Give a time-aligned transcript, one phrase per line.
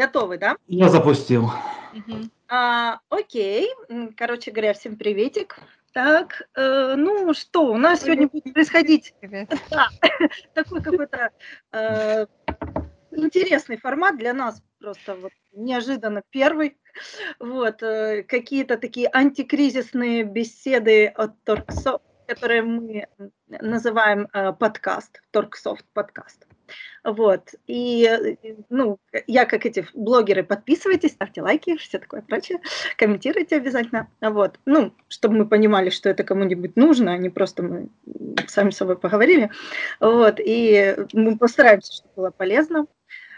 [0.00, 0.56] Готовы, да?
[0.66, 1.50] Я запустил.
[1.92, 2.30] Угу.
[2.48, 3.68] А, окей.
[4.16, 5.58] Короче говоря, всем приветик.
[5.92, 9.12] Так, э, ну что, у нас сегодня будет происходить
[9.70, 9.88] да,
[10.54, 11.30] такой какой-то
[11.72, 12.26] э,
[13.10, 16.78] интересный формат для нас, просто вот неожиданно первый.
[17.38, 23.06] Вот, э, какие-то такие антикризисные беседы от Торксофт, которые мы
[23.48, 26.46] называем э, подкаст, Торксофт подкаст.
[27.04, 27.54] Вот.
[27.66, 28.36] И,
[28.68, 32.60] ну, я как эти блогеры, подписывайтесь, ставьте лайки, все такое прочее,
[32.96, 34.08] комментируйте обязательно.
[34.20, 34.58] Вот.
[34.66, 37.88] Ну, чтобы мы понимали, что это кому-нибудь нужно, а не просто мы
[38.48, 39.50] сами с собой поговорили.
[40.00, 40.36] Вот.
[40.38, 42.86] И мы постараемся, чтобы было полезно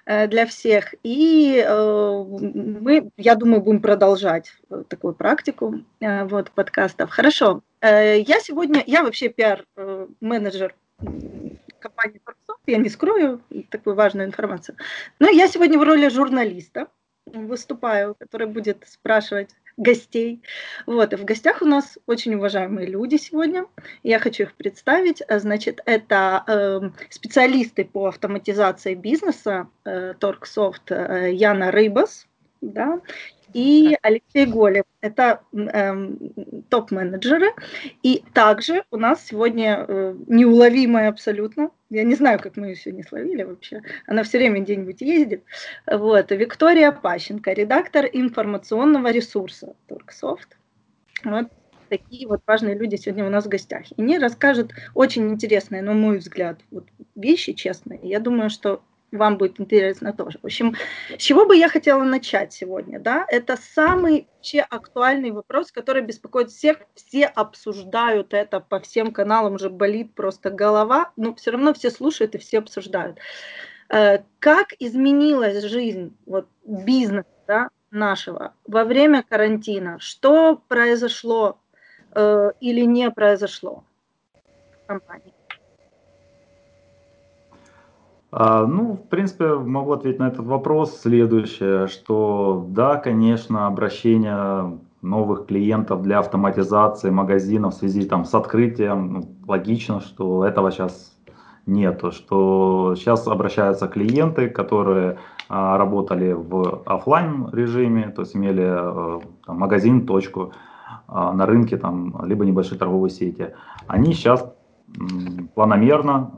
[0.07, 0.95] э, для всех.
[1.03, 4.53] И э, мы, я думаю, будем продолжать
[4.89, 7.11] такую практику э, вот, подкастов.
[7.11, 7.63] Хорошо.
[7.81, 11.07] Э, я сегодня, я вообще пиар-менеджер э,
[11.83, 14.77] компании Торксофт, я не скрою такую важную информацию.
[15.19, 16.89] Но я сегодня в роли журналиста
[17.27, 20.43] выступаю, который будет спрашивать гостей.
[20.87, 23.67] Вот, и в гостях у нас очень уважаемые люди сегодня.
[24.03, 25.23] Я хочу их представить.
[25.29, 32.27] Значит, это э, специалисты по автоматизации бизнеса э, Торксофт э, Яна Рыбас,
[32.61, 33.01] да,
[33.55, 34.85] и Алексей Голев.
[35.01, 36.09] Это э,
[36.69, 37.53] топ-менеджеры.
[38.03, 43.05] И также у нас сегодня э, неуловимая абсолютно, я не знаю, как мы ее сегодня
[43.05, 45.45] словили вообще, она все время где-нибудь ездит,
[45.91, 50.57] вот, Виктория Пащенко, редактор информационного ресурса Торксофт.
[51.25, 51.49] Вот
[51.93, 53.83] такие вот важные люди сегодня у нас в гостях.
[53.91, 58.01] И они расскажут очень интересные, на мой взгляд, вот вещи, честные.
[58.03, 60.39] Я думаю, что вам будет интересно тоже.
[60.43, 60.75] В общем,
[61.17, 66.51] с чего бы я хотела начать сегодня, да, это самый вообще актуальный вопрос, который беспокоит
[66.51, 71.91] всех, все обсуждают это по всем каналам, уже болит просто голова, но все равно все
[71.91, 73.19] слушают и все обсуждают.
[73.89, 79.99] Э, как изменилась жизнь, вот бизнес, да, нашего во время карантина?
[80.01, 81.61] Что произошло
[82.15, 83.85] э, или не произошло
[84.83, 85.31] в компании?
[85.31, 85.33] А,
[88.33, 96.03] ну, в принципе, могу ответить на этот вопрос следующее, что да, конечно, обращение новых клиентов
[96.03, 101.13] для автоматизации магазинов в связи там, с открытием, ну, логично, что этого сейчас
[101.67, 105.19] нету, что сейчас обращаются клиенты, которые
[105.49, 110.53] а, работали в офлайн режиме, то есть имели а, там, магазин, точку
[111.09, 113.55] а, на рынке, там, либо небольшие торговые сети.
[113.87, 114.55] Они сейчас
[115.55, 116.31] планомерно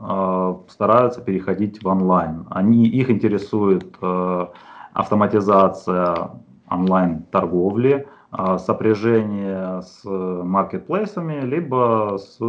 [0.67, 2.45] э, стараются переходить в онлайн.
[2.49, 4.47] Они, их интересует э,
[4.93, 6.31] автоматизация
[6.69, 8.07] онлайн-торговли,
[8.37, 12.39] э, сопряжение с маркетплейсами, либо с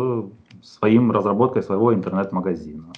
[0.63, 2.93] своим разработкой своего интернет-магазина.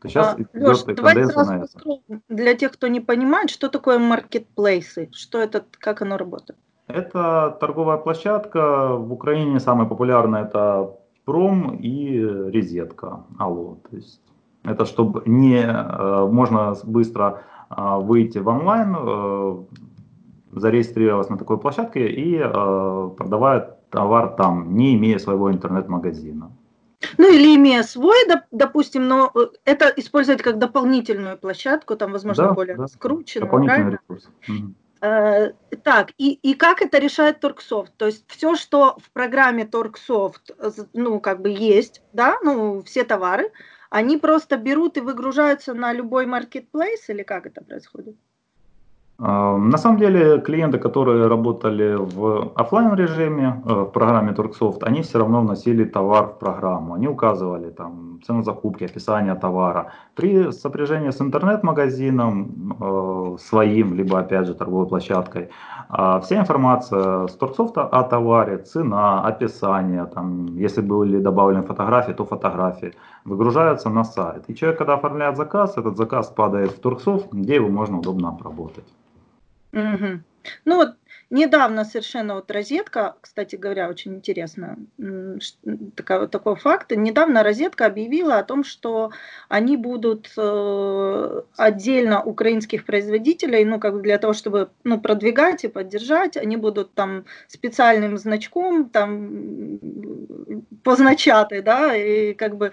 [0.00, 2.20] То сейчас а, Леш, давайте сразу это.
[2.28, 6.58] для тех, кто не понимает, что такое маркетплейсы, что это, как оно работает.
[6.86, 8.96] Это торговая площадка.
[8.96, 10.97] В Украине самая популярная это
[11.28, 12.18] пром и
[12.50, 13.76] резетка алло.
[13.90, 14.22] То есть
[14.64, 19.56] это чтобы не э, можно быстро э, выйти в онлайн, э,
[20.52, 26.50] зарегистрироваться на такой площадке и продавать товар там, не имея своего интернет-магазина.
[27.18, 28.16] Ну или имея свой,
[28.50, 29.30] допустим, но
[29.66, 32.84] это использовать как дополнительную площадку, там, возможно, да, более да.
[32.84, 33.46] раскрученную.
[33.46, 34.30] Дополнительный ресурс.
[34.48, 34.72] Угу.
[35.00, 35.52] Э,
[35.84, 37.92] так, и, и как это решает Торксофт?
[37.96, 40.50] То есть все, что в программе Торксофт,
[40.92, 43.52] ну, как бы есть, да, ну, все товары,
[43.90, 48.16] они просто берут и выгружаются на любой маркетплейс или как это происходит?
[49.20, 55.18] На самом деле клиенты, которые работали в офлайн режиме э, в программе Торксофт, они все
[55.18, 56.94] равно вносили товар в программу.
[56.94, 59.92] Они указывали там цену закупки, описание товара.
[60.14, 65.48] При сопряжении с интернет-магазином э, своим, либо опять же торговой площадкой,
[65.88, 72.24] а вся информация с Торксофта о товаре, цена, описание, там, если были добавлены фотографии, то
[72.24, 72.92] фотографии,
[73.24, 74.44] выгружаются на сайт.
[74.46, 78.84] И человек, когда оформляет заказ, этот заказ падает в Торксофт, где его можно удобно обработать.
[79.72, 80.22] Угу.
[80.64, 80.94] Ну вот
[81.30, 84.78] недавно совершенно вот розетка, кстати говоря, очень интересно,
[85.94, 89.10] такой, такой факт, недавно розетка объявила о том, что
[89.48, 95.68] они будут э, отдельно украинских производителей, ну как бы для того, чтобы ну, продвигать и
[95.68, 99.78] поддержать, они будут там специальным значком там
[100.82, 102.72] позначаты, да, и как бы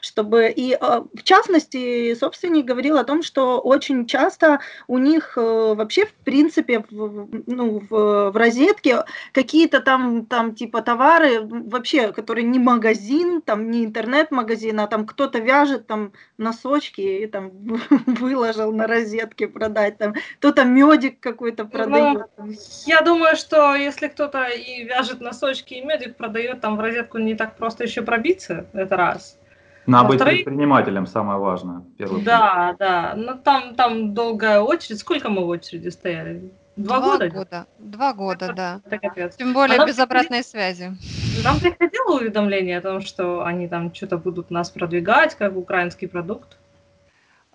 [0.00, 5.74] чтобы и э, в частности собственник говорил о том, что очень часто у них э,
[5.74, 12.44] вообще в принципе в, ну, в, в розетке какие-то там там типа товары вообще, которые
[12.44, 17.50] не магазин, там не интернет-магазин, а там кто-то вяжет там носочки и там
[18.06, 22.26] выложил на розетке продать, там кто-то медик какой-то ну, продает.
[22.36, 22.52] Ну,
[22.86, 27.34] я думаю, что если кто-то и вяжет носочки и медик продает, там в розетку не
[27.34, 29.38] так просто еще пробиться, это раз.
[29.86, 31.82] Надо быть предпринимателем, самое важное.
[31.98, 32.78] Первый да, пункт.
[32.80, 33.14] да.
[33.16, 34.98] Но ну, там, там долгая очередь.
[34.98, 36.50] Сколько мы в очереди стояли?
[36.76, 37.28] Два, Два года?
[37.30, 37.66] года.
[37.78, 38.80] Два года, это, да.
[38.84, 39.36] Это капец.
[39.36, 40.94] Тем более а без обратной связи.
[41.42, 46.58] Нам приходило уведомление о том, что они там что-то будут нас продвигать, как украинский продукт?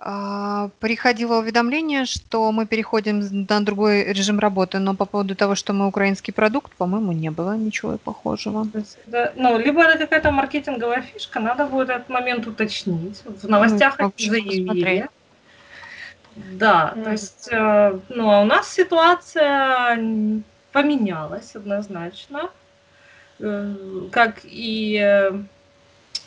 [0.03, 5.74] А, приходило уведомление, что мы переходим на другой режим работы, но по поводу того, что
[5.74, 8.68] мы украинский продукт, по-моему, не было ничего похожего.
[9.06, 13.21] Да, ну, либо это какая-то маркетинговая фишка, надо будет этот момент уточнить.
[13.25, 14.68] В новостях ну, заявили.
[14.68, 15.06] Посмотреть.
[16.36, 17.03] Да, mm.
[17.03, 20.00] то есть, э, ну, а у нас ситуация
[20.71, 22.50] поменялась однозначно,
[23.39, 23.75] э,
[24.12, 25.31] как и э,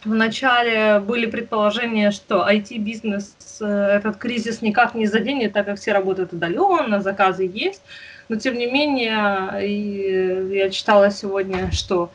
[0.04, 6.32] Вначале были предположения, что IT-бизнес э, этот кризис никак не заденет, так как все работают
[6.32, 7.82] удаленно, заказы есть.
[8.28, 12.10] Но тем не менее, я читала сегодня, что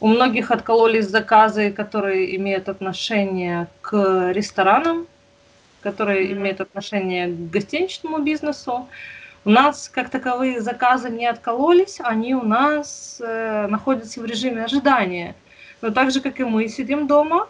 [0.00, 5.06] у многих откололись заказы, которые имеют отношение к ресторанам,
[5.82, 6.32] которые mm-hmm.
[6.32, 8.88] имеют отношение к гостиничному бизнесу.
[9.44, 15.34] У нас как таковые заказы не откололись, они у нас э, находятся в режиме ожидания.
[15.82, 17.48] Но так же, как и мы сидим дома,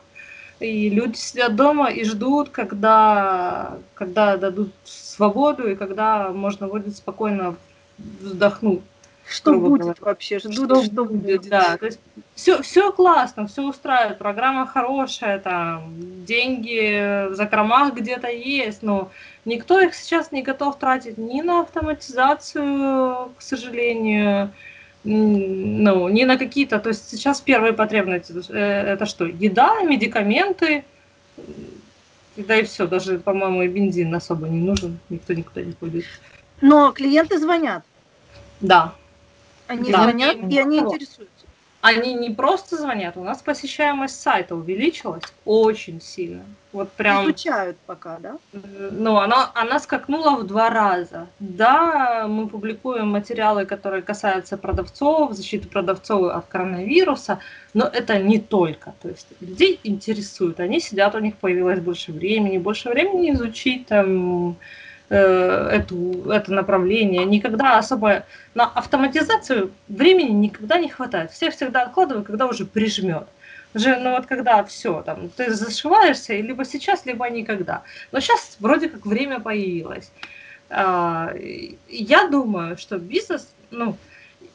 [0.60, 7.56] и люди сидят дома и ждут, когда, когда дадут свободу и когда можно будет спокойно
[7.98, 8.82] вздохнуть.
[9.26, 9.94] Что будет говоря.
[10.00, 10.38] вообще?
[10.40, 11.48] Ждут, что, что будет.
[11.48, 12.00] Да, то есть
[12.34, 15.94] все, все классно, все устраивает, программа хорошая, там,
[16.24, 19.10] деньги в закромах где-то есть, но
[19.44, 24.50] никто их сейчас не готов тратить ни на автоматизацию, к сожалению,
[25.04, 30.84] ну, не на какие-то, то есть сейчас первые потребности, э, это что, еда, медикаменты,
[32.36, 36.04] да и все, даже, по-моему, и бензин особо не нужен, никто никуда не ходит.
[36.60, 37.82] Но клиенты звонят.
[38.60, 38.94] Да.
[39.66, 40.02] Они да.
[40.02, 41.39] звонят, и они интересуются
[41.80, 46.44] они не просто звонят, у нас посещаемость сайта увеличилась очень сильно.
[46.72, 47.24] Вот прям...
[47.24, 48.38] Изучают пока, да?
[48.52, 51.26] Ну, она, она скакнула в два раза.
[51.40, 57.40] Да, мы публикуем материалы, которые касаются продавцов, защиты продавцов от коронавируса,
[57.74, 58.94] но это не только.
[59.02, 64.50] То есть людей интересует, они сидят, у них появилось больше времени, больше времени изучить там
[64.50, 64.54] Э,
[65.14, 68.24] эту, это направление, никогда особо
[68.54, 71.32] на автоматизацию времени никогда не хватает.
[71.32, 73.26] Все всегда откладывают, когда уже прижмет.
[73.74, 77.82] Уже, ну вот когда все, там, ты зашиваешься, либо сейчас, либо никогда.
[78.12, 80.10] Но сейчас вроде как время появилось.
[80.68, 81.32] А,
[81.88, 83.96] я думаю, что бизнес, ну,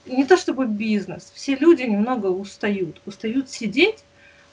[0.05, 3.01] не то чтобы бизнес, все люди немного устают.
[3.05, 4.03] Устают сидеть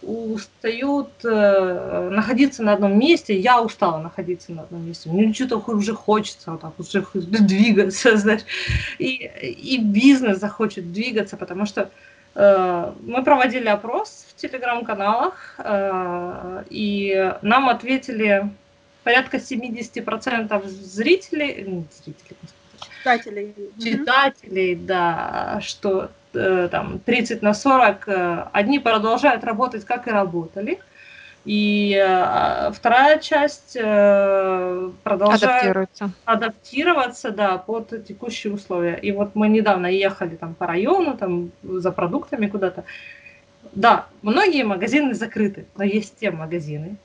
[0.03, 3.39] устают э, находиться на одном месте.
[3.39, 5.09] Я устала находиться на одном месте.
[5.09, 8.43] Мне что-то уже хочется вот так уже двигаться, знаешь.
[8.99, 11.91] И, и бизнес захочет двигаться, потому что
[12.35, 18.51] э, мы проводили опрос в телеграм-каналах, э, и нам ответили
[19.05, 22.39] порядка 70% зрителей, зрителей,
[22.83, 30.11] читателей, читателей, да, что Э, там 30 на 40, э, одни продолжают работать, как и
[30.11, 30.79] работали,
[31.45, 33.77] и э, вторая часть
[35.03, 35.91] продолжает
[36.25, 38.95] адаптироваться да, под текущие условия.
[38.95, 42.85] И вот мы недавно ехали там по району, там за продуктами куда-то.
[43.73, 46.97] Да, многие магазины закрыты, но есть те магазины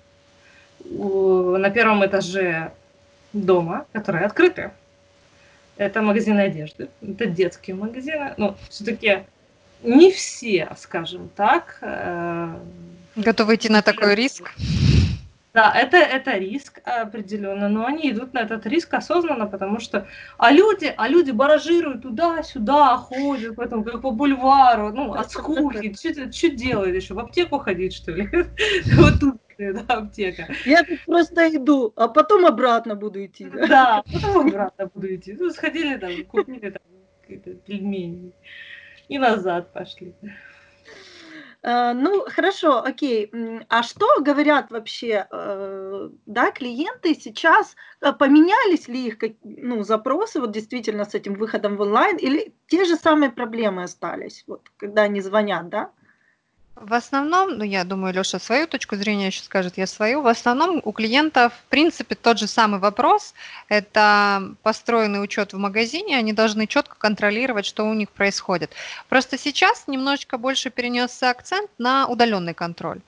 [0.85, 2.71] на первом этаже
[3.33, 4.71] дома, которые открыты
[5.77, 8.33] это магазины одежды, это детские магазины.
[8.37, 9.23] Но все-таки
[9.83, 11.77] не все, скажем так.
[11.81, 12.55] Э,
[13.15, 14.51] Готовы идти на такой риск?
[15.53, 20.07] Да, это, это риск определенно, но они идут на этот риск осознанно, потому что,
[20.37, 26.49] а люди, а люди баражируют туда-сюда, ходят, потом как по бульвару, ну, от скуки, что
[26.49, 28.29] делают еще, в аптеку ходить, что ли?
[28.97, 29.41] Вот тут
[29.73, 30.47] да, аптека.
[30.65, 33.49] Я тут просто иду, а потом обратно буду идти.
[33.49, 35.33] Да, да потом обратно буду идти.
[35.33, 36.81] Ну, сходили там, купили там
[37.65, 38.33] пельмени
[39.09, 40.13] и назад пошли.
[41.63, 43.31] Uh, ну, хорошо, окей.
[43.67, 47.75] А что говорят вообще, uh, да, клиенты сейчас?
[47.99, 52.85] Uh, поменялись ли их ну, запросы вот действительно с этим выходом в онлайн или те
[52.85, 55.91] же самые проблемы остались, вот, когда они звонят, да?
[56.79, 60.21] В основном, ну я думаю, Леша свою точку зрения еще скажет, я свою.
[60.21, 63.33] В основном у клиентов, в принципе, тот же самый вопрос.
[63.67, 68.73] Это построенный учет в магазине, они должны четко контролировать, что у них происходит.
[69.09, 73.01] Просто сейчас немножечко больше перенесся акцент на удаленный контроль.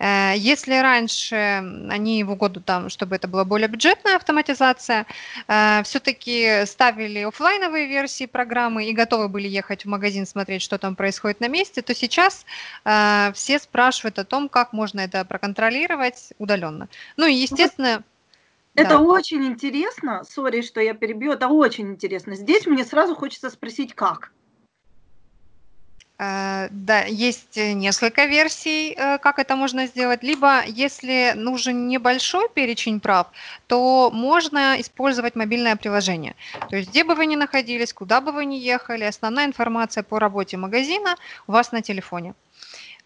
[0.00, 1.36] Э, если раньше
[1.90, 5.06] они в угоду там, чтобы это была более бюджетная автоматизация,
[5.46, 10.96] э, все-таки ставили офлайновые версии программы и готовы были ехать в магазин смотреть, что там
[10.96, 12.46] происходит на месте, то сейчас
[12.84, 16.88] э, все спрашивают о том, как можно это проконтролировать удаленно.
[17.16, 18.02] Ну и естественно.
[18.74, 19.00] Это да.
[19.00, 22.36] очень интересно, сори, что я перебью, это очень интересно.
[22.36, 24.32] Здесь мне сразу хочется спросить, как.
[26.20, 30.22] Э, да, есть несколько версий, э, как это можно сделать.
[30.22, 33.26] Либо, если нужен небольшой перечень прав,
[33.66, 36.34] то можно использовать мобильное приложение.
[36.68, 40.18] То есть, где бы вы ни находились, куда бы вы ни ехали, основная информация по
[40.18, 42.34] работе магазина у вас на телефоне.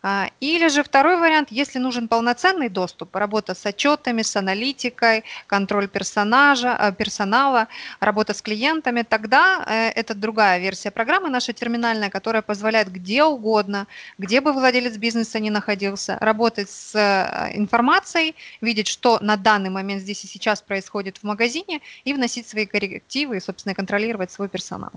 [0.07, 5.89] А, или же второй вариант, если нужен полноценный доступ, работа с отчетами, с аналитикой, контроль
[5.89, 7.69] персонажа, э, персонала,
[8.01, 13.87] работа с клиентами, тогда э, это другая версия программы, наша терминальная, которая позволяет где угодно,
[14.19, 20.03] где бы владелец бизнеса ни находился, работать с э, информацией, видеть, что на данный момент
[20.03, 24.93] здесь и сейчас происходит в магазине, и вносить свои коррективы и, собственно, контролировать свой персонал.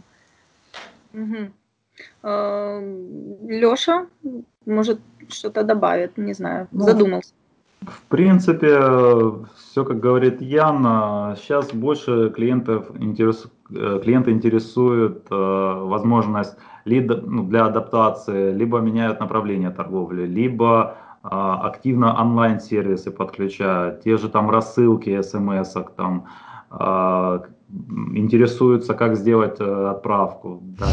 [1.13, 1.53] Угу.
[2.23, 4.07] Леша,
[4.65, 4.99] может,
[5.29, 7.33] что-то добавит, не знаю, ну, задумался.
[7.81, 8.79] В принципе,
[9.55, 17.65] все, как говорит Ян, сейчас больше клиентов интерес, э, клиенты интересует э, возможность ну, для
[17.65, 25.75] адаптации, либо меняют направление торговли, либо э, активно онлайн-сервисы подключают, те же там рассылки смс
[25.95, 26.25] там,
[26.71, 27.39] э,
[28.15, 30.61] интересуются, как сделать э, отправку.
[30.79, 30.87] Да,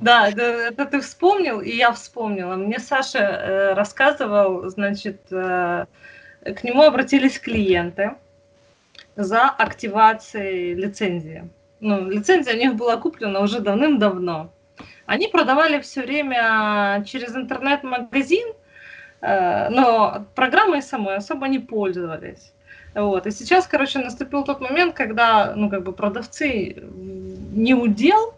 [0.00, 2.56] да, это ты вспомнил, и я вспомнила.
[2.56, 5.86] Мне Саша э, рассказывал, значит, э,
[6.42, 8.14] к нему обратились клиенты
[9.16, 11.48] за активацией лицензии.
[11.80, 14.50] Ну, лицензия у них была куплена уже давным-давно.
[15.06, 18.46] Они продавали все время через интернет-магазин,
[19.20, 22.52] э, но программой самой особо не пользовались.
[22.94, 23.26] Вот.
[23.26, 26.76] И сейчас, короче, наступил тот момент, когда, ну, как бы продавцы
[27.52, 28.34] не удел,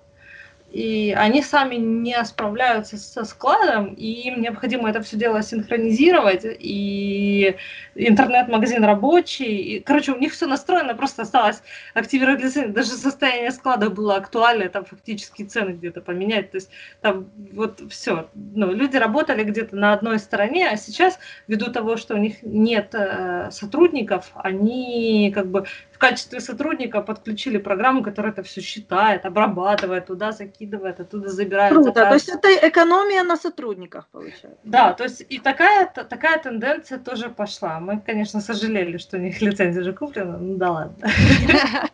[0.71, 7.57] и они сами не справляются со складом, и им необходимо это все дело синхронизировать, и
[7.99, 11.63] интернет-магазин рабочий, и, короче, у них все настроено, просто осталось
[11.95, 17.29] активировать лицензию, даже состояние склада было актуально, там фактически цены где-то поменять, то есть там
[17.53, 22.19] вот все, ну, люди работали где-то на одной стороне, а сейчас, ввиду того, что у
[22.19, 25.67] них нет э, сотрудников, они как бы
[25.99, 31.73] в качестве сотрудника подключили программу, которая это все считает, обрабатывает, туда закидывает, оттуда забирает.
[31.73, 32.09] Круто, заказ.
[32.09, 34.59] то есть это экономия на сотрудниках получается.
[34.63, 37.81] Да, то есть и такая, такая тенденция тоже пошла.
[37.89, 41.09] Мы, конечно, сожалели, что у них лицензия уже куплена, ну да ладно.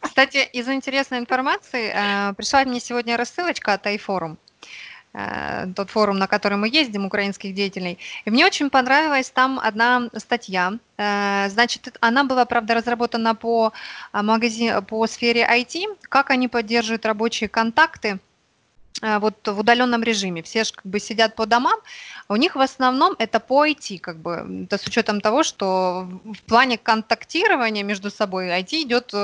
[0.00, 4.36] Кстати, из интересной информации э, пришла мне сегодня рассылочка от iForum.
[5.12, 7.98] Э, тот форум, на который мы ездим, украинских деятелей.
[8.26, 10.74] И мне очень понравилась там одна статья.
[10.98, 13.72] Э, значит, она была, правда, разработана по,
[14.12, 18.20] магазин, по сфере IT, как они поддерживают рабочие контакты
[19.02, 20.42] вот в удаленном режиме.
[20.42, 21.78] Все же как бы сидят по домам,
[22.28, 26.42] у них в основном это по IT, как бы, это с учетом того, что в
[26.42, 29.14] плане контактирования между собой IT идет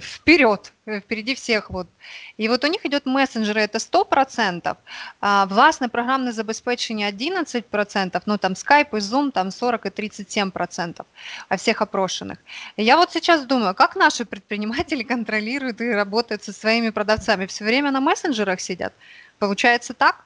[0.00, 1.70] вперед, э, впереди всех.
[1.70, 1.88] Вот.
[2.36, 4.76] И вот у них идет мессенджеры, это 100%,
[5.20, 11.04] а властне программне забезпечення 11%, ну там Skype и Zoom там 40 и 37%
[11.48, 12.38] а всех опрошенных.
[12.76, 17.46] Я вот сейчас думаю, как наши предприниматели контролируют и работают со своими продавцами?
[17.46, 18.92] Все время на мессенджерах сидят?
[19.38, 20.24] Получается так?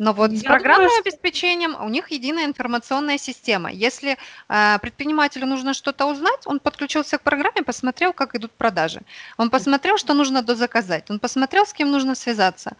[0.00, 3.70] Но вот Я с программным думаю, обеспечением у них единая информационная система.
[3.70, 4.16] Если
[4.48, 9.02] э, предпринимателю нужно что-то узнать, он подключился к программе, посмотрел, как идут продажи.
[9.36, 11.10] Он посмотрел, что нужно дозаказать.
[11.10, 12.76] Он посмотрел, с кем нужно связаться.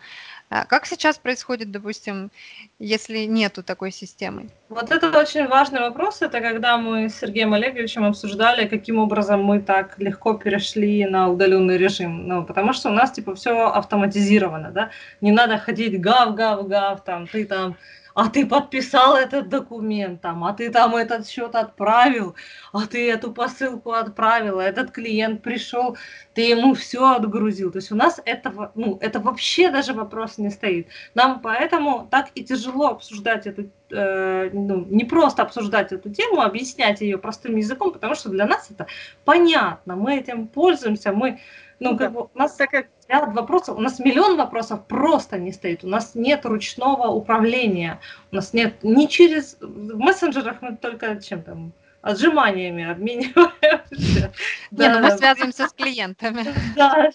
[0.50, 2.32] А как сейчас происходит, допустим,
[2.80, 4.48] если нету такой системы?
[4.68, 6.22] Вот это очень важный вопрос.
[6.22, 11.78] Это когда мы с Сергеем Олеговичем обсуждали, каким образом мы так легко перешли на удаленный
[11.78, 12.26] режим.
[12.26, 14.90] Ну, потому что у нас типа все автоматизировано, да.
[15.20, 17.76] Не надо ходить гав-гав-гав, там, ты там
[18.20, 22.34] а ты подписал этот документ, там, а ты там этот счет отправил,
[22.70, 25.96] а ты эту посылку отправил, а этот клиент пришел,
[26.34, 27.72] ты ему все отгрузил.
[27.72, 30.88] То есть у нас этого, ну, это вообще даже вопрос не стоит.
[31.14, 37.00] Нам поэтому так и тяжело обсуждать эту, э, ну, не просто обсуждать эту тему, объяснять
[37.00, 38.86] ее простым языком, потому что для нас это
[39.24, 41.40] понятно, мы этим пользуемся, мы,
[41.78, 42.74] ну, как бы, у нас так
[43.10, 48.00] как ряд вопросов, у нас миллион вопросов просто не стоит, у нас нет ручного управления,
[48.30, 51.72] у нас нет ни через, в мессенджерах мы только чем там,
[52.02, 54.32] отжиманиями обмениваемся.
[54.70, 56.44] Не, ну мы связываемся с клиентами.
[56.76, 57.10] Да,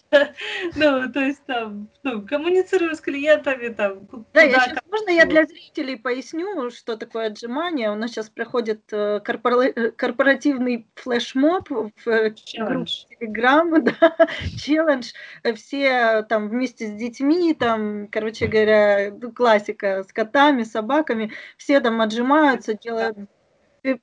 [0.76, 4.08] ну, то есть там, ну, коммуницируем с клиентами, там.
[4.34, 7.92] Да, я сейчас, можно я для зрителей поясню, что такое отжимание?
[7.92, 14.16] У нас сейчас проходит э, э, корпоративный флешмоб в э, Телеграм, да,
[14.58, 15.14] челлендж.
[15.56, 22.76] Все там вместе с детьми, там, короче говоря, классика с котами, собаками, все там отжимаются,
[22.76, 23.18] делают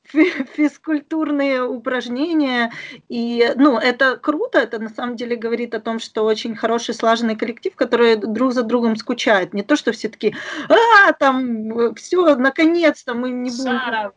[0.05, 2.73] физкультурные упражнения.
[3.09, 7.37] И, ну, это круто, это на самом деле говорит о том, что очень хороший слаженный
[7.37, 9.55] коллектив, который друг за другом скучает.
[9.55, 10.35] Не то, что все таки
[10.69, 14.13] а, там, все, наконец-то мы не будем...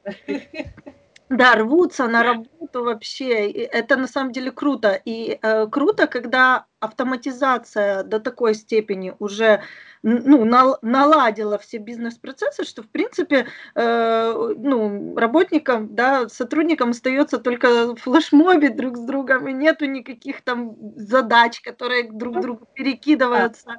[1.29, 3.49] Да, рвутся на работу вообще.
[3.49, 5.01] Это на самом деле круто.
[5.05, 9.61] И э, круто, когда автоматизация до такой степени уже
[10.05, 10.45] ну,
[10.81, 18.97] наладила все бизнес-процессы, что, в принципе, э, ну, работникам, да, сотрудникам остается только флешмобить друг
[18.97, 23.77] с другом, и нету никаких там задач, которые друг другу перекидываются.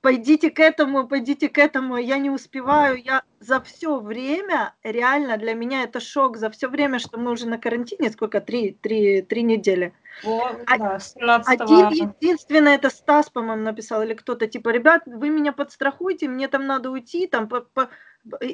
[0.00, 3.00] Пойдите к этому, пойдите к этому, я не успеваю.
[3.00, 7.46] Я за все время, реально для меня это шок, за все время, что мы уже
[7.46, 9.92] на карантине, сколько, три, три, три недели,
[10.22, 15.30] вот, а, да, 17 Один единственный, это Стас, по-моему, написал, или кто-то, типа, ребят, вы
[15.30, 17.90] меня подстрахуйте, мне там надо уйти, там, по, по...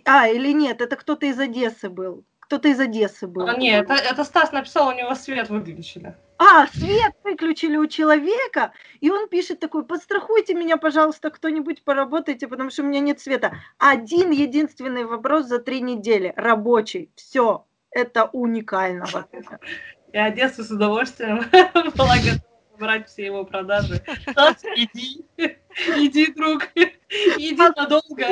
[0.04, 3.46] а, или нет, это кто-то из Одессы был, кто-то из Одессы был.
[3.48, 6.16] А, нет, это, это Стас написал, у него свет выключили.
[6.38, 12.70] А, свет выключили у человека, и он пишет такой, подстрахуйте меня, пожалуйста, кто-нибудь поработайте, потому
[12.70, 13.56] что у меня нет света.
[13.78, 19.06] Один единственный вопрос за три недели, рабочий, все, это уникально.
[20.12, 21.44] И Одессу с удовольствием
[21.96, 22.48] была готова
[22.78, 24.02] брать все его продажи.
[24.76, 28.26] Иди, иди, друг, иди надолго.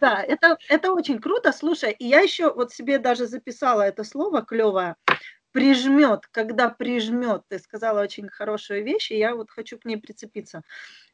[0.00, 1.52] Да, это, это очень круто.
[1.52, 4.96] Слушай, и я еще вот себе даже записала это слово клевое.
[5.52, 7.42] Прижмет, когда прижмет.
[7.48, 10.62] Ты сказала очень хорошую вещь, и я вот хочу к ней прицепиться.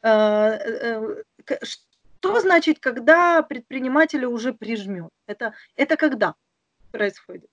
[0.03, 1.17] Э, э,
[1.63, 5.11] что значит, когда предпринимателя уже прижмет?
[5.27, 6.35] Это, это когда
[6.91, 7.49] происходит?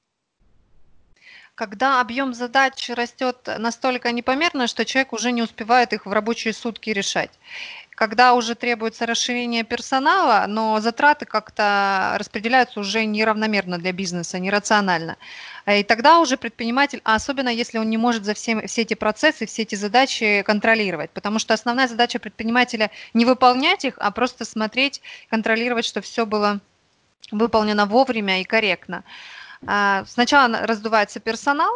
[1.61, 6.89] Когда объем задач растет настолько непомерно, что человек уже не успевает их в рабочие сутки
[6.89, 7.29] решать.
[7.93, 15.17] Когда уже требуется расширение персонала, но затраты как-то распределяются уже неравномерно для бизнеса, нерационально.
[15.67, 19.45] И тогда уже предприниматель, а особенно если он не может за все, все эти процессы,
[19.45, 24.99] все эти задачи контролировать, потому что основная задача предпринимателя не выполнять их, а просто смотреть,
[25.29, 26.59] контролировать, что все было
[27.31, 29.03] выполнено вовремя и корректно.
[29.65, 31.71] А, сначала раздувается персонал,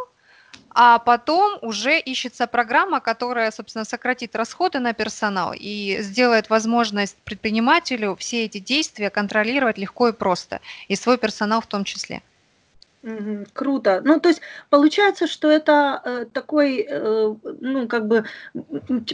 [0.72, 8.16] а потом уже ищется программа, которая, собственно, сократит расходы на персонал и сделает возможность предпринимателю
[8.18, 12.24] все эти действия контролировать легко и просто, и свой персонал в том числе.
[13.54, 14.02] Круто.
[14.04, 18.26] Ну, то есть получается, что это э, такой, э, ну, как бы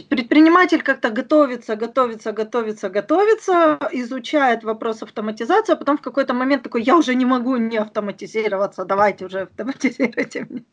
[0.08, 6.82] предприниматель как-то готовится, готовится, готовится, готовится, изучает вопрос автоматизации, а потом в какой-то момент такой,
[6.82, 10.64] я уже не могу не автоматизироваться, давайте уже автоматизируйте мне.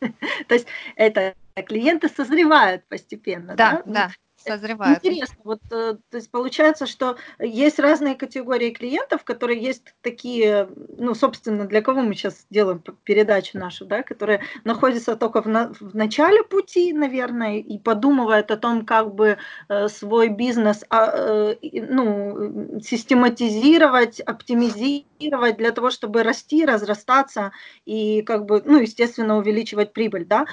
[0.48, 1.34] То есть это
[1.66, 3.54] клиенты созревают постепенно.
[3.56, 4.10] Да, да.
[4.46, 5.04] Созревают.
[5.04, 11.14] Интересно, вот э, то есть получается, что есть разные категории клиентов, которые есть такие, ну,
[11.14, 15.96] собственно, для кого мы сейчас делаем передачу нашу, да, которые находятся только в, на, в
[15.96, 21.56] начале пути, наверное, и подумывают о том, как бы э, свой бизнес, а, э,
[21.88, 27.50] ну, систематизировать, оптимизировать для того, чтобы расти, разрастаться
[27.84, 30.46] и, как бы, ну, естественно, увеличивать прибыль, да.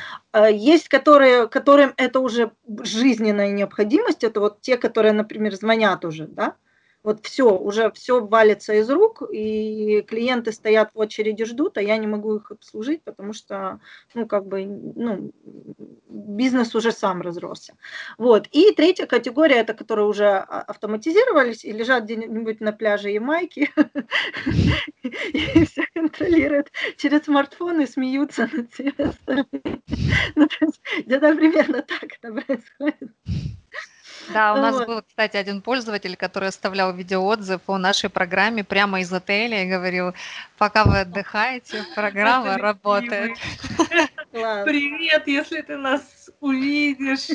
[0.49, 2.51] Есть которые, которым это уже
[2.81, 6.55] жизненная необходимость необходимость, это вот те, которые, например, звонят уже, да,
[7.03, 11.97] вот все, уже все валится из рук, и клиенты стоят в очереди, ждут, а я
[11.97, 13.81] не могу их обслужить, потому что,
[14.13, 15.33] ну, как бы, ну,
[16.07, 17.73] бизнес уже сам разросся.
[18.17, 18.47] Вот.
[18.51, 23.69] И третья категория, это которые уже автоматизировались и лежат где-нибудь на пляже Ямайки,
[25.03, 28.93] и все контролируют через смартфон и смеются над всеми
[30.35, 30.47] ну,
[31.35, 33.11] примерно так это происходит.
[34.29, 34.87] Да, у нас вот.
[34.87, 40.13] был, кстати, один пользователь, который оставлял видеоотзыв о нашей программе прямо из отеля и говорил,
[40.57, 43.37] пока вы отдыхаете, программа работает.
[44.31, 47.29] Привет, если ты нас увидишь,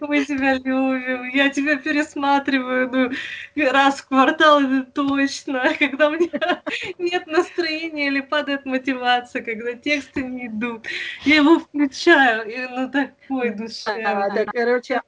[0.00, 6.62] мы тебя любим, я тебя пересматриваю ну, раз в квартал, это точно, когда у меня
[6.98, 10.86] нет настроения или падает мотивация, когда тексты не идут,
[11.24, 14.02] я его включаю, и ну такой душе.
[14.02, 15.00] Да, да, короче,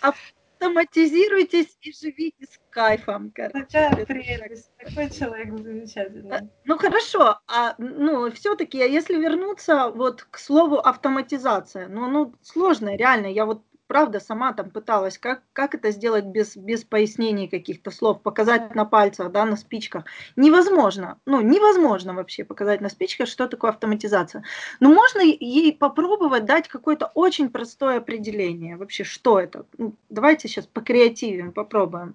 [0.00, 3.30] автоматизируйтесь и живите с кайфом.
[3.30, 6.50] Такая прелесть, такой человек замечательный.
[6.64, 12.96] Ну хорошо, а ну все-таки, а если вернуться вот к слову автоматизация, ну, ну сложно,
[12.96, 17.90] реально, я вот правда сама там пыталась, как, как это сделать без, без пояснений каких-то
[17.90, 20.04] слов, показать на пальцах, да, на спичках.
[20.36, 24.44] Невозможно, ну, невозможно вообще показать на спичках, что такое автоматизация.
[24.78, 28.76] Но можно ей попробовать дать какое-то очень простое определение.
[28.76, 29.66] Вообще, что это?
[29.76, 32.14] Ну, давайте сейчас покреативим, попробуем.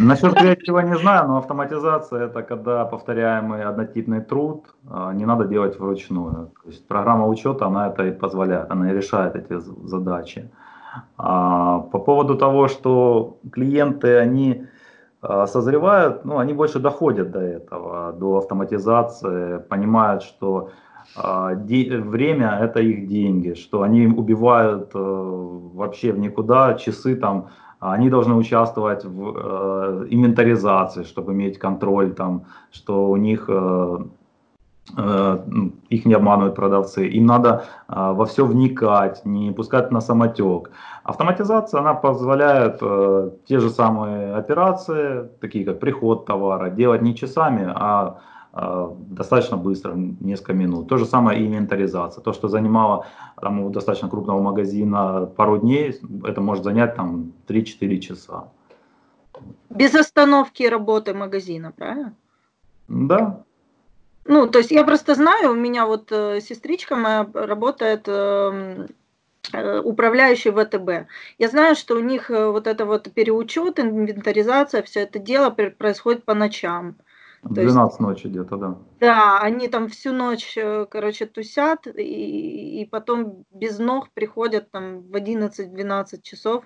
[0.00, 5.78] Насчет креатива не знаю, но автоматизация это когда повторяемый однотипный труд а, не надо делать
[5.78, 6.50] вручную.
[6.62, 10.50] То есть программа учета, она это и позволяет, она и решает эти задачи.
[11.16, 14.66] А, по поводу того, что клиенты, они
[15.22, 20.70] а, созревают, ну, они больше доходят до этого, до автоматизации, понимают, что
[21.16, 27.48] время это их деньги, что они убивают вообще в никуда часы там
[27.80, 33.98] они должны участвовать в э, инвентаризации, чтобы иметь контроль, там, что у них э,
[34.96, 35.38] э,
[35.88, 37.06] их не обманывают продавцы.
[37.06, 40.70] Им надо э, во все вникать, не пускать на самотек.
[41.04, 47.72] Автоматизация, она позволяет э, те же самые операции, такие как приход товара, делать не часами,
[47.74, 48.18] а
[48.52, 50.88] достаточно быстро, несколько минут.
[50.88, 52.22] То же самое и инвентаризация.
[52.22, 53.06] То, что занимало
[53.40, 58.48] там, у достаточно крупного магазина пару дней, это может занять там 3-4 часа.
[59.70, 62.14] Без остановки работы магазина, правильно?
[62.88, 63.44] Да.
[64.24, 68.86] Ну, то есть я просто знаю, у меня вот э, сестричка моя работает э,
[69.52, 71.08] э управляющий ВТБ.
[71.38, 76.24] Я знаю, что у них э, вот это вот переучет, инвентаризация, все это дело происходит
[76.24, 76.96] по ночам.
[77.42, 78.78] В 12 есть, ночи где-то, да.
[79.00, 85.02] Да, они там всю ночь, э, короче, тусят, и, и потом без ног приходят там
[85.02, 86.64] в 11-12 часов,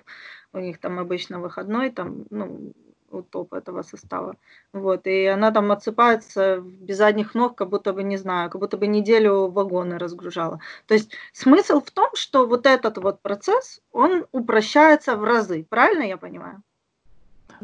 [0.51, 2.73] у них там обычно выходной, там, ну,
[3.13, 4.35] у топ этого состава.
[4.73, 8.77] Вот, и она там отсыпается без задних ног, как будто бы, не знаю, как будто
[8.77, 10.59] бы неделю вагоны разгружала.
[10.87, 16.03] То есть смысл в том, что вот этот вот процесс, он упрощается в разы, правильно
[16.03, 16.63] я понимаю?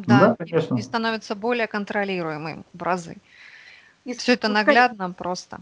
[0.08, 0.76] Да, да конечно.
[0.76, 3.18] и становится более контролируемым в разы.
[4.06, 5.62] И Все это наглядно просто.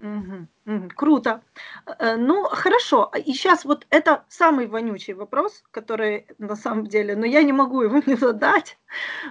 [0.00, 1.40] Угу, угу, круто.
[1.86, 3.10] Э, ну, хорошо.
[3.24, 7.80] И сейчас вот это самый вонючий вопрос, который на самом деле, но я не могу
[7.80, 8.78] его не задать.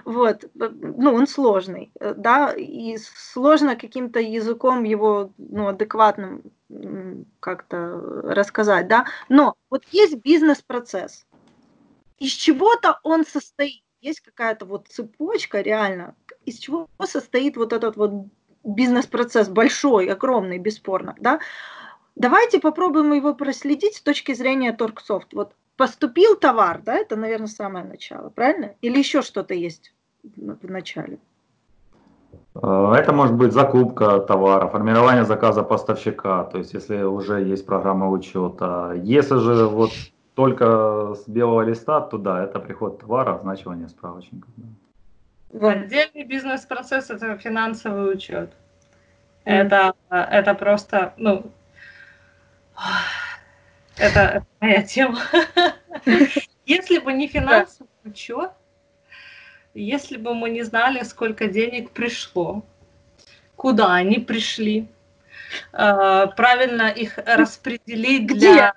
[0.04, 6.42] Вот, э, ну, он сложный, э, да, и сложно каким-то языком его, ну, адекватным
[7.38, 9.06] как-то рассказать, да.
[9.28, 11.26] Но вот есть бизнес-процесс.
[12.18, 16.14] Из чего-то он состоит есть какая-то вот цепочка реально,
[16.44, 18.12] из чего состоит вот этот вот
[18.64, 21.40] бизнес-процесс большой, огромный, бесспорно, да,
[22.14, 25.32] давайте попробуем его проследить с точки зрения Торксофт.
[25.32, 28.74] Вот поступил товар, да, это, наверное, самое начало, правильно?
[28.80, 29.92] Или еще что-то есть
[30.22, 31.18] в начале?
[32.54, 38.08] Э, это может быть закупка товара, формирование заказа поставщика, то есть если уже есть программа
[38.08, 38.92] учета.
[39.02, 39.90] Если же вот
[40.36, 44.50] только с белого листа, то да, это приход товара, означивание справочников.
[44.56, 45.70] Да.
[45.70, 48.52] Отдельный бизнес-процесс– это финансовый учет.
[49.44, 51.50] Это, это просто, ну,
[53.96, 55.20] это, это моя тема.
[56.66, 58.50] Если бы не финансовый учет,
[59.72, 62.62] если бы мы не знали, сколько денег пришло,
[63.54, 64.86] куда они пришли,
[65.72, 68.74] э, правильно их распределить для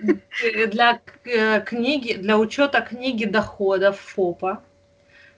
[0.68, 4.62] для э, книги, для учета книги доходов ФОПа,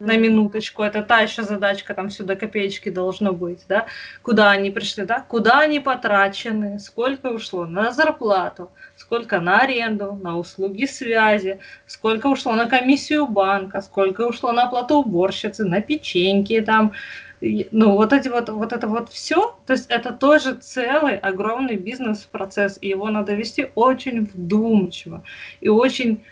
[0.00, 3.86] на минуточку, это та еще задачка, там сюда копеечки должно быть, да,
[4.22, 10.38] куда они пришли, да, куда они потрачены, сколько ушло на зарплату, сколько на аренду, на
[10.38, 16.92] услуги связи, сколько ушло на комиссию банка, сколько ушло на оплату уборщицы, на печеньки там,
[17.40, 22.78] ну, вот эти вот, вот это вот все, то есть это тоже целый огромный бизнес-процесс,
[22.80, 25.22] и его надо вести очень вдумчиво
[25.60, 26.24] и очень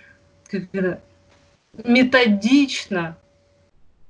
[0.50, 1.00] как это,
[1.84, 3.16] методично,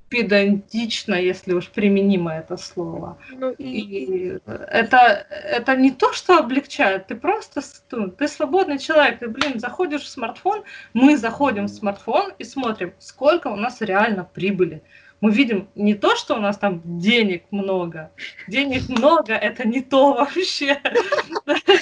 [0.09, 3.18] педантично, если уж применимо это слово.
[3.30, 3.80] Ну, и...
[3.80, 9.59] и это, это не то, что облегчает, ты просто ну, ты свободный человек, ты, блин,
[9.59, 10.62] заходишь в смартфон,
[10.94, 14.82] мы заходим в смартфон и смотрим, сколько у нас реально прибыли
[15.20, 18.12] мы видим не то, что у нас там денег много.
[18.48, 20.81] Денег много– это не то вообще.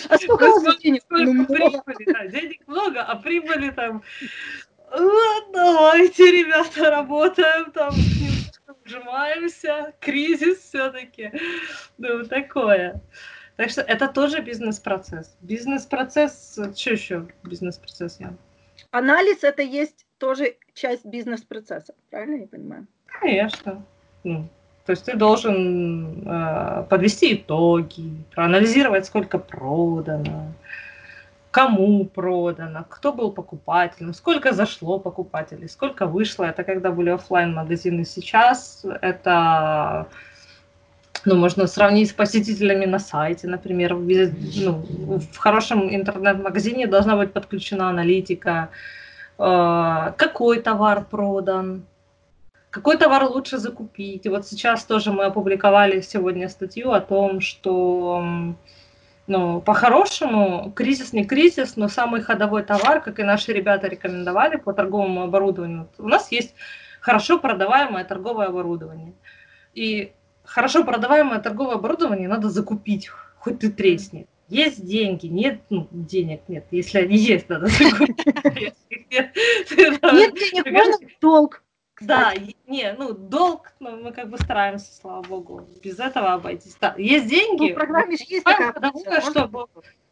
[0.08, 1.02] А сколько у вас денег?
[1.10, 4.02] Ну, денег много, а прибыли там
[5.52, 7.94] давайте, ребята, работаем, там
[8.84, 11.32] ужимаемся, кризис все-таки.
[11.98, 13.00] Ну, такое.
[13.56, 15.36] Так что это тоже бизнес-процесс.
[15.40, 18.34] Бизнес-процесс, что еще бизнес-процесс, я?
[18.90, 22.86] Анализ это есть тоже часть бизнес-процесса, правильно я понимаю?
[23.20, 23.82] Конечно.
[24.22, 24.48] Ну,
[24.86, 30.52] то есть ты должен э, подвести итоги, проанализировать, сколько продано,
[31.50, 36.44] кому продано, кто был покупателем, сколько зашло покупателей, сколько вышло.
[36.44, 40.06] Это когда были офлайн магазины Сейчас это
[41.24, 43.94] ну, можно сравнить с посетителями на сайте, например.
[43.94, 44.84] Ну,
[45.32, 48.68] в хорошем интернет-магазине должна быть подключена аналитика,
[49.38, 51.84] э, какой товар продан,
[52.74, 54.26] какой товар лучше закупить.
[54.26, 58.56] И вот сейчас тоже мы опубликовали сегодня статью о том, что
[59.28, 64.72] ну, по-хорошему, кризис не кризис, но самый ходовой товар, как и наши ребята рекомендовали по
[64.72, 66.56] торговому оборудованию, у нас есть
[67.00, 69.14] хорошо продаваемое торговое оборудование.
[69.74, 73.08] И хорошо продаваемое торговое оборудование надо закупить,
[73.38, 74.26] хоть ты тресни.
[74.48, 76.66] Есть деньги, нет ну, денег, нет.
[76.72, 78.18] Если они есть, надо закупить.
[79.10, 79.32] Нет
[80.34, 81.63] денег, можно долг.
[82.06, 82.34] Да,
[82.66, 86.76] не, ну долг, ну, мы как бы стараемся, слава богу, без этого обойтись.
[86.80, 87.68] Да, есть деньги.
[87.68, 89.66] Ну, в программе же есть такая функция, чтобы,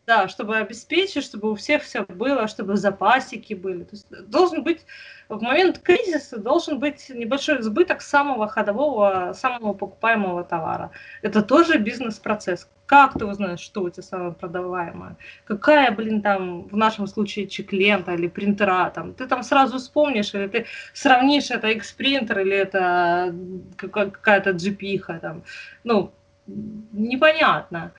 [0.06, 3.84] да, чтобы обеспечить, чтобы у всех все было, чтобы запасики были.
[3.84, 4.84] То есть должен быть
[5.28, 10.90] в момент кризиса должен быть небольшой избыток самого ходового, самого покупаемого товара.
[11.22, 12.68] Это тоже бизнес-процесс.
[12.84, 15.16] Как ты узнаешь, что у тебя самое продаваемое?
[15.44, 18.90] Какая, блин, там в нашем случае чек-лента или принтера?
[18.90, 23.34] Там, ты там сразу вспомнишь, или ты сравнишь, это X-принтер или это
[23.78, 25.20] какая-то GP.
[25.20, 25.42] Там.
[25.84, 26.12] Ну,
[26.46, 27.92] непонятно.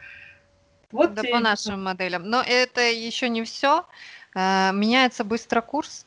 [0.93, 2.29] Вот да, по нашим моделям.
[2.29, 3.86] Но это еще не все.
[4.36, 6.06] Э, меняется быстро курс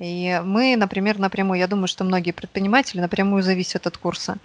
[0.00, 4.38] и мы, например, напрямую, я думаю, что многие предприниматели напрямую зависят от курса.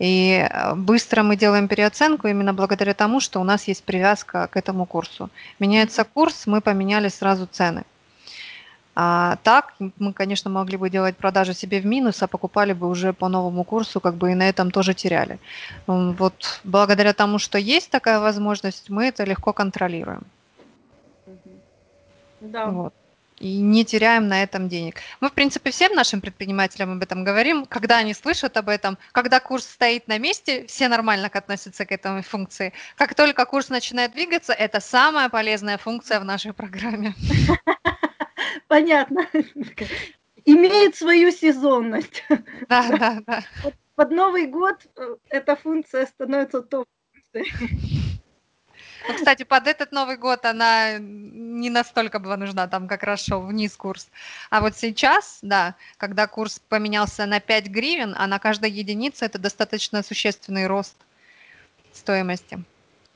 [0.00, 4.56] И э, быстро мы делаем переоценку именно благодаря тому, что у нас есть привязка к
[4.56, 5.30] этому курсу.
[5.60, 7.84] Меняется курс, мы поменяли сразу цены.
[9.02, 13.14] А так мы, конечно, могли бы делать продажи себе в минус, а покупали бы уже
[13.14, 15.38] по новому курсу, как бы и на этом тоже теряли.
[15.86, 20.22] Вот благодаря тому, что есть такая возможность, мы это легко контролируем.
[22.40, 22.66] Да.
[22.66, 22.92] Вот
[23.38, 24.96] и не теряем на этом денег.
[25.20, 29.40] Мы, в принципе, всем нашим предпринимателям об этом говорим, когда они слышат об этом, когда
[29.40, 32.74] курс стоит на месте, все нормально относятся к этой функции.
[32.96, 37.14] Как только курс начинает двигаться, это самая полезная функция в нашей программе.
[38.68, 39.26] Понятно.
[40.44, 42.24] Имеет свою сезонность.
[42.68, 43.42] Да, да, да.
[43.94, 48.00] Под Новый год э, эта функция становится топ-функцией.
[49.08, 53.40] Ну, кстати, под этот Новый год она не настолько была нужна, там как раз шел
[53.40, 54.08] вниз курс.
[54.50, 59.38] А вот сейчас, да, когда курс поменялся на 5 гривен, а на каждой единице это
[59.38, 60.96] достаточно существенный рост
[61.92, 62.62] стоимости.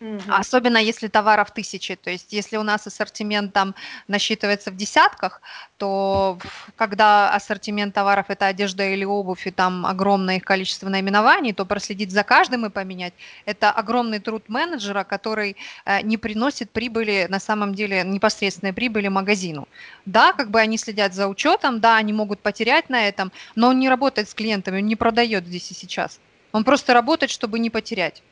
[0.04, 0.20] Угу.
[0.28, 1.96] Особенно если товаров тысячи.
[1.96, 3.74] То есть если у нас ассортимент там
[4.06, 5.40] насчитывается в десятках,
[5.78, 6.38] то
[6.76, 12.10] когда ассортимент товаров это одежда или обувь, и там огромное их количество наименований, то проследить
[12.10, 13.14] за каждым и поменять–
[13.46, 19.68] это огромный труд менеджера, который э, не приносит прибыли, на самом деле непосредственной прибыли магазину.
[20.04, 23.78] Да, как бы они следят за учетом, да, они могут потерять на этом, но он
[23.78, 26.20] не работает с клиентами, он не продает здесь и сейчас.
[26.52, 28.22] Он просто работает, чтобы не потерять.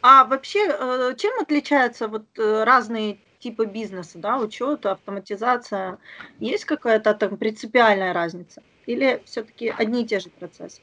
[0.00, 5.98] А вообще, э, чем отличаются вот э, разные типы бизнеса, да, учет, автоматизация?
[6.40, 8.62] Есть какая-то там принципиальная разница?
[8.86, 10.80] Или все-таки одни и те же процессы?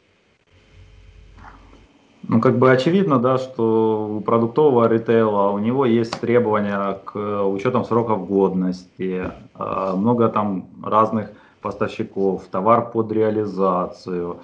[2.28, 7.86] Ну, как бы очевидно, да, что у продуктового ритейла у него есть требования к учетам
[7.86, 14.40] сроков годности, э, много там разных поставщиков, товар под реализацию,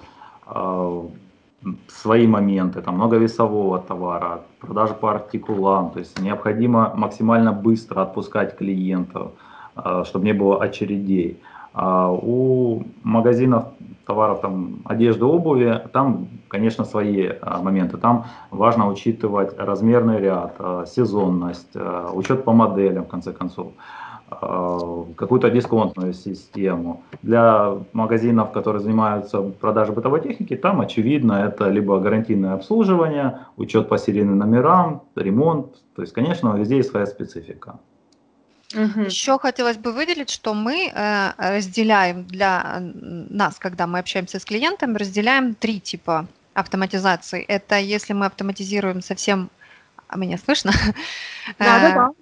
[1.88, 8.56] свои моменты, там много весового товара, продажи по артикулам, то есть необходимо максимально быстро отпускать
[8.56, 9.32] клиентов,
[9.74, 11.40] а, чтобы не было очередей.
[11.74, 13.64] А у магазинов
[14.06, 17.96] товаров там одежды, обуви, там, конечно, свои а, моменты.
[17.96, 21.76] Там важно учитывать размерный ряд, сезонность,
[22.12, 23.72] учет по моделям, в конце концов.
[24.40, 27.02] Э, какую-то дисконтную систему.
[27.22, 32.54] Для магазинов, которые занимаются продажей бытовой техники, там, очевидно, это либо гарантийное
[38.74, 39.00] Угу.
[39.02, 44.96] Еще хотелось бы выделить, что мы э, разделяем для нас, когда мы общаемся с клиентами,
[44.96, 47.42] разделяем три типа автоматизации.
[47.42, 49.50] Это если мы автоматизируем совсем...
[50.08, 50.72] А меня слышно?
[51.58, 52.21] Да, да, да.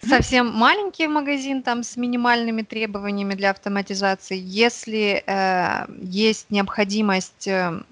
[0.00, 4.38] Совсем маленький магазин там с минимальными требованиями для автоматизации.
[4.38, 7.82] Если э, есть необходимость э,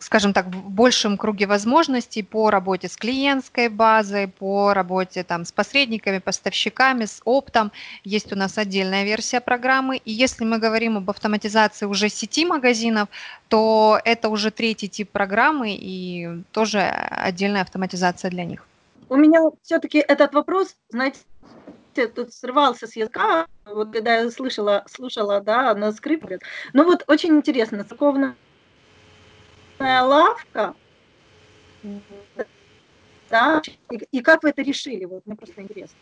[0.00, 5.52] скажем так, в большем круге возможностей по работе с клиентской базой, по работе там, с
[5.52, 7.70] посредниками, поставщиками, с оптом.
[8.02, 9.98] Есть у нас отдельная версия программы.
[9.98, 13.08] И если мы говорим об автоматизации уже сети магазинов,
[13.48, 18.66] то это уже третий тип программы и тоже отдельная автоматизация для них.
[19.10, 21.18] У меня все-таки этот вопрос, знаете,
[22.14, 26.38] тут срывался с языка, вот когда я слышала, слушала, да, на скрипке.
[26.72, 28.36] Ну вот очень интересно, церковная
[29.80, 30.76] лавка,
[33.30, 33.60] да,
[34.12, 35.04] и, как вы это решили?
[35.06, 35.98] Вот мне просто интересно.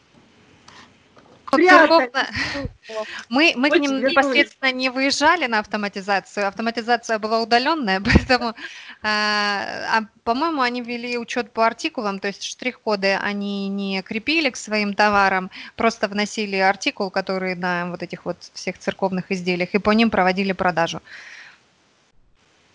[3.29, 6.47] Мы, мы к ним непосредственно не выезжали на автоматизацию.
[6.47, 8.55] Автоматизация была удаленная, поэтому,
[9.03, 14.57] а, а, по-моему, они вели учет по артикулам, то есть штрих-коды они не крепили к
[14.57, 19.91] своим товарам, просто вносили артикул, который на вот этих вот всех церковных изделиях, и по
[19.91, 21.01] ним проводили продажу.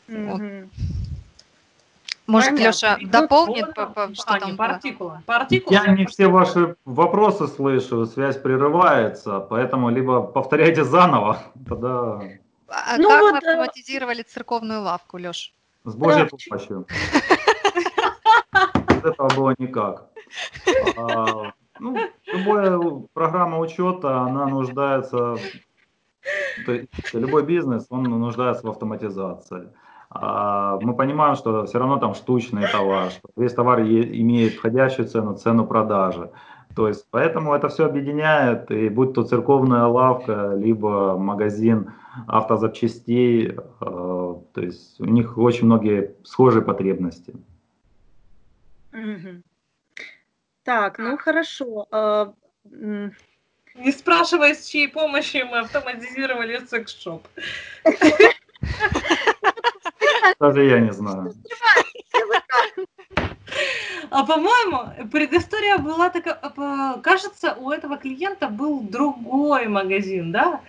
[0.07, 0.41] Вот.
[2.33, 2.67] Может, Понятно.
[2.67, 4.57] Леша дополнит, по, по, что а, там.
[4.57, 5.23] По артикулам.
[5.69, 11.37] Я не все ваши вопросы слышу, связь прерывается, поэтому либо повторяйте заново,
[11.69, 12.21] тогда...
[12.69, 15.53] А ну как вот, мы э, автоматизировали церковную лавку, Леш?
[15.83, 16.29] С Божьей да.
[16.49, 16.87] помощью.
[18.89, 20.07] Без этого было никак.
[20.97, 22.79] А, ну, любая
[23.13, 25.37] программа учета, она нуждается,
[27.13, 29.69] любой бизнес, он нуждается в автоматизации.
[30.15, 35.35] А, мы понимаем, что все равно там штучный товар, что весь товар имеет входящую цену,
[35.35, 36.29] цену продажи.
[36.75, 41.93] То есть поэтому это все объединяет, и будь то церковная лавка, либо магазин
[42.27, 47.33] автозапчастей, э, то есть у них очень многие схожие потребности.
[50.63, 51.87] Так, ну хорошо.
[51.91, 52.33] А,
[53.75, 57.27] Не спрашивай, с чьей помощью мы автоматизировали секс-шоп.
[60.39, 61.33] Даже я не знаю.
[64.09, 70.61] А по-моему, предыстория была такая, а, кажется, у этого клиента был другой магазин, да?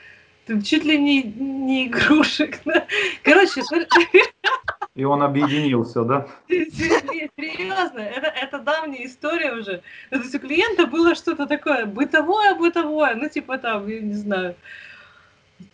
[0.47, 2.61] Чуть ли не, не игрушек.
[2.65, 2.87] Да?
[3.23, 3.63] Короче,
[4.95, 6.29] и он объединился, да?
[6.49, 9.83] Серьезно, это, это давняя история уже.
[10.11, 14.55] То есть у клиента было что-то такое бытовое-бытовое, ну типа там, я не знаю,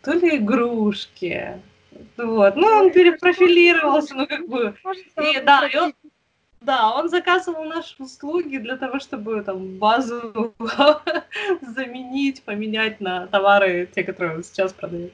[0.02, 1.60] то ли игрушки,
[2.16, 2.56] вот.
[2.56, 4.74] Ну, он перепрофилировался, ну, как бы.
[5.16, 5.94] И, да, и он,
[6.60, 10.54] да, он заказывал наши услуги для того, чтобы там базу
[11.62, 15.12] заменить, поменять на товары, те, которые он сейчас продает.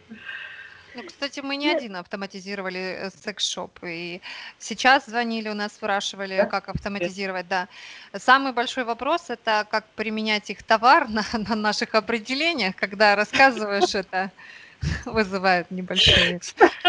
[0.97, 3.79] Ну, кстати, мы не один автоматизировали э, секс-шоп.
[3.85, 4.23] И
[4.59, 7.47] сейчас звонили у нас, спрашивали, как автоматизировать.
[7.49, 7.69] Да.
[8.15, 14.33] Самый большой вопрос это как применять их товар на, на наших определениях, когда рассказываешь это
[15.05, 16.41] вызывает небольшие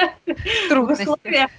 [0.70, 1.08] трудности.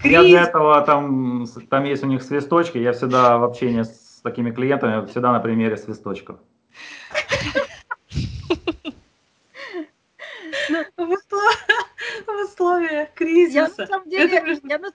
[0.06, 4.50] Я для этого, там, там есть у них свисточки, я всегда в общении с такими
[4.50, 6.36] клиентами, всегда на примере свисточков.
[10.70, 13.56] Ну, в условиях кризиса.
[13.56, 14.92] Я на самом деле, я на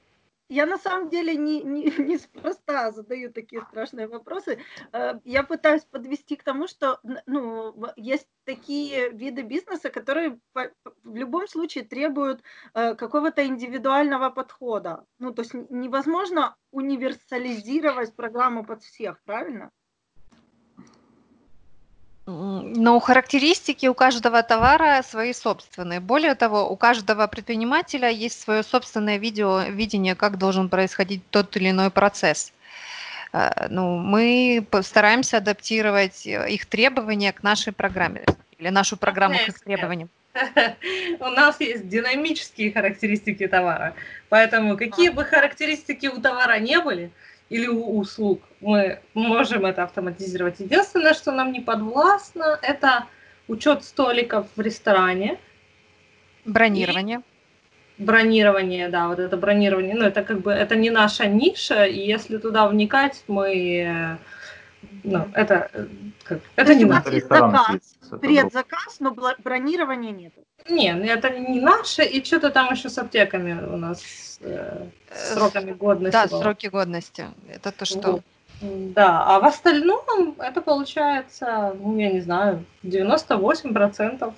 [0.53, 4.59] я на самом деле не, не, неспроста задаю такие страшные вопросы.
[4.91, 11.47] Э, я пытаюсь подвести к тому, что ну, есть такие виды бизнеса, которые в любом
[11.47, 15.05] случае требуют э, какого-то индивидуального подхода.
[15.19, 19.71] Ну, то есть невозможно универсализировать программу под всех, правильно?
[22.25, 25.99] Но характеристики у каждого товара свои собственные.
[25.99, 31.71] Более того, у каждого предпринимателя есть свое собственное видео, видение, как должен происходить тот или
[31.71, 32.53] иной процесс.
[33.33, 38.23] Э, ну, мы стараемся адаптировать э, их требования к нашей программе
[38.57, 40.09] или нашу программу к их требованиям.
[41.19, 43.95] У нас есть динамические характеристики товара,
[44.29, 47.11] поэтому какие бы характеристики у товара не были,
[47.49, 50.59] или у услуг, мы можем это автоматизировать.
[50.59, 53.05] Единственное, что нам не подвластно, это
[53.47, 55.37] учет столиков в ресторане.
[56.45, 57.21] Бронирование.
[57.97, 62.37] Бронирование, да, вот это бронирование, ну это как бы, это не наша ниша, и если
[62.37, 64.17] туда вникать, мы,
[65.03, 65.69] ну, это,
[66.23, 67.03] как, это не наш.
[67.03, 70.33] Заказ, предзаказ, но бронирования нет.
[70.69, 74.87] Не, ну, это не наше, и что-то там еще с аптеками у нас э,
[75.33, 76.13] сроками годности.
[76.13, 76.41] Да, было.
[76.41, 77.25] сроки годности.
[77.49, 78.21] Это то, что...
[78.61, 84.33] Да, а в остальном это получается, ну, я не знаю, 98%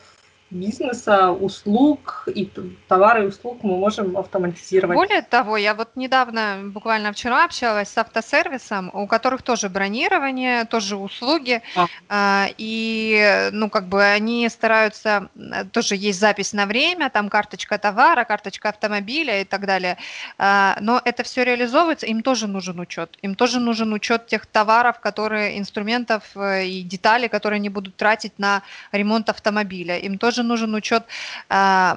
[0.55, 2.49] бизнеса, услуг и
[2.87, 4.95] товары и услуг мы можем автоматизировать.
[4.95, 10.95] Более того, я вот недавно, буквально вчера общалась с автосервисом, у которых тоже бронирование, тоже
[10.95, 11.87] услуги, а.
[12.09, 15.29] А, и, ну, как бы они стараются,
[15.71, 19.97] тоже есть запись на время, там карточка товара, карточка автомобиля и так далее,
[20.37, 24.99] а, но это все реализовывается, им тоже нужен учет, им тоже нужен учет тех товаров,
[24.99, 30.73] которые, инструментов э, и деталей, которые они будут тратить на ремонт автомобиля, им тоже нужен
[30.73, 31.03] учет
[31.49, 31.95] э,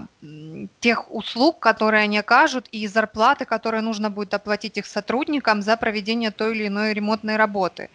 [0.80, 6.30] тех услуг, которые они окажут, и зарплаты, которые нужно будет оплатить их сотрудникам за проведение
[6.30, 7.88] той или иной ремонтной работы.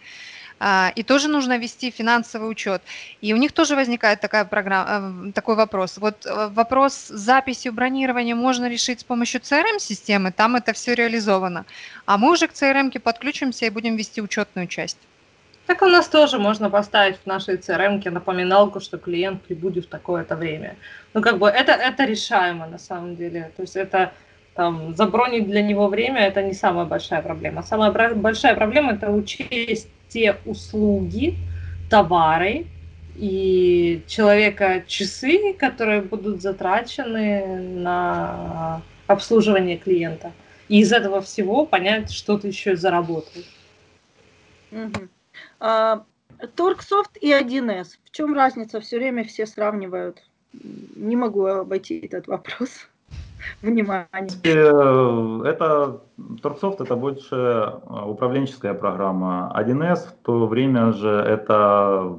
[0.60, 2.82] А, и тоже нужно вести финансовый учет.
[3.20, 5.98] И у них тоже возникает такая программа, э, такой вопрос.
[5.98, 11.64] Вот э, вопрос с записью бронирования можно решить с помощью CRM-системы, там это все реализовано.
[12.06, 14.98] А мы уже к CRM подключимся и будем вести учетную часть.
[15.66, 20.36] Так у нас тоже можно поставить в нашей CRM напоминалку, что клиент прибудет в такое-то
[20.36, 20.76] время.
[21.14, 23.50] Ну, как бы это, это решаемо на самом деле.
[23.56, 24.12] То есть это
[24.54, 27.62] там, забронить для него время– это не самая большая проблема.
[27.62, 31.36] Самая большая проблема– это учесть те услуги,
[31.90, 32.66] товары
[33.16, 40.32] и человека часы, которые будут затрачены на обслуживание клиента.
[40.68, 43.50] И из этого всего понять, что ты еще заработаешь.
[44.72, 45.08] Угу.
[45.60, 46.04] А,
[46.56, 47.98] Торксофт и 1С.
[48.04, 48.80] В чем разница?
[48.80, 50.22] Все время все сравнивают.
[50.96, 52.88] Не могу обойти этот вопрос.
[53.62, 54.06] Внимание.
[54.44, 56.00] Э, это
[56.42, 59.52] Торксофт это больше э, управленческая программа.
[59.56, 62.18] 1С в то время же это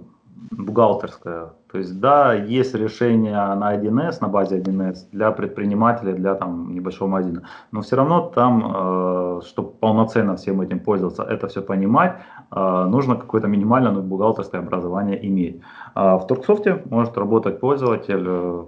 [0.51, 1.53] бухгалтерская.
[1.71, 7.09] То есть, да, есть решение на 1С, на базе 1С для предпринимателей, для там небольшого
[7.09, 7.41] магазина.
[7.71, 12.15] Но все равно там, э, чтобы полноценно всем этим пользоваться, это все понимать,
[12.51, 15.61] э, нужно какое-то минимальное ну, бухгалтерское образование иметь.
[15.93, 18.65] А в Торксофте может работать пользователь э,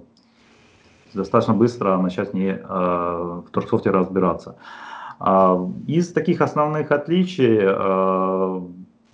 [1.13, 4.55] достаточно быстро начать не, э, в Торксофте разбираться.
[5.19, 5.57] А,
[5.87, 8.61] из таких основных отличий э,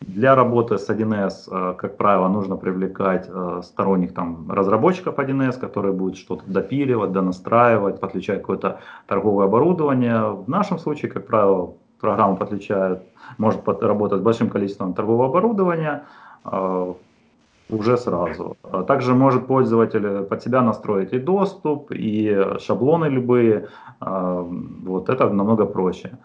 [0.07, 5.93] для работы с 1С, э, как правило, нужно привлекать э, сторонних там, разработчиков 1С, которые
[5.93, 10.31] будут что-то допиливать, донастраивать, подключать какое-то торговое оборудование.
[10.31, 12.99] В нашем случае, как правило, программа подключает,
[13.37, 16.03] может работать с большим количеством торгового оборудования
[16.45, 16.93] э,
[17.69, 18.57] уже сразу.
[18.87, 23.67] Также может пользователь под себя настроить и доступ, и шаблоны любые.
[23.99, 26.17] Вот это намного проще.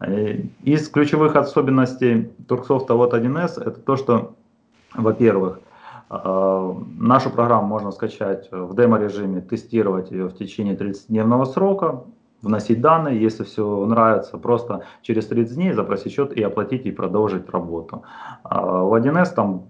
[0.00, 4.34] Э, из ключевых особенностей Турксофта вот 1С это то, что,
[4.94, 5.60] во-первых,
[6.10, 12.04] э, нашу программу можно скачать в демо-режиме, тестировать ее в течение 30-дневного срока,
[12.42, 17.48] вносить данные, если все нравится, просто через 30 дней запросить счет и оплатить и продолжить
[17.50, 18.02] работу.
[18.42, 19.64] А в 1С там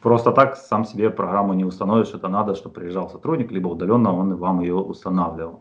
[0.00, 4.36] просто так сам себе программу не установишь, это надо, чтобы приезжал сотрудник, либо удаленно он
[4.36, 5.60] вам ее устанавливал.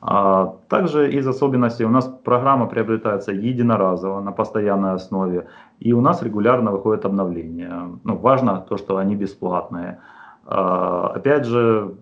[0.00, 5.46] А также из особенностей у нас программа приобретается единоразово на постоянной основе,
[5.78, 7.90] и у нас регулярно выходят обновления.
[8.04, 9.98] Ну, важно то, что они бесплатные.
[10.46, 11.94] А, опять же,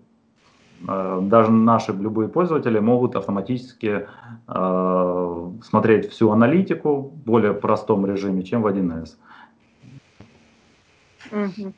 [0.87, 4.07] а, даже наши любые пользователи могут автоматически
[5.63, 9.19] смотреть всю аналитику в более простом режиме, чем в 1С.
[11.31, 11.73] Угу.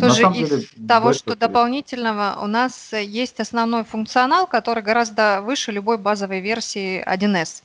[0.00, 5.98] Тоже из деле, того, что дополнительного, у нас есть основной функционал, который гораздо выше любой
[5.98, 7.62] базовой версии 1С.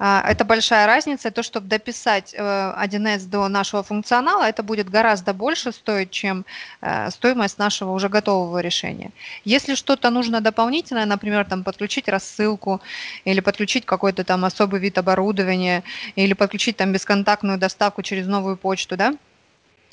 [0.00, 5.34] А, это большая разница, то, чтобы дописать 1С э, до нашего функционала, это будет гораздо
[5.34, 6.44] больше стоить, чем
[6.80, 9.10] э, стоимость нашего уже готового решения.
[9.44, 12.80] Если что-то нужно дополнительное, например, там, подключить рассылку
[13.24, 15.82] или подключить какой-то там особый вид оборудования
[16.14, 19.14] или подключить там бесконтактную доставку через новую почту, да,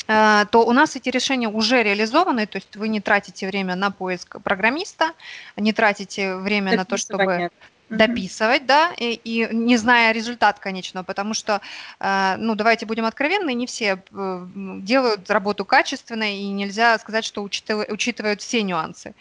[0.07, 4.41] то у нас эти решения уже реализованы, то есть вы не тратите время на поиск
[4.41, 5.13] программиста,
[5.55, 7.49] не тратите время на то, чтобы
[7.89, 11.61] дописывать, да, и, и не зная результат конечного, потому что,
[11.99, 14.47] э, ну, давайте будем откровенны, не все э,
[14.81, 19.13] делают работу качественно, и нельзя сказать, что учитывают, учитывают все нюансы.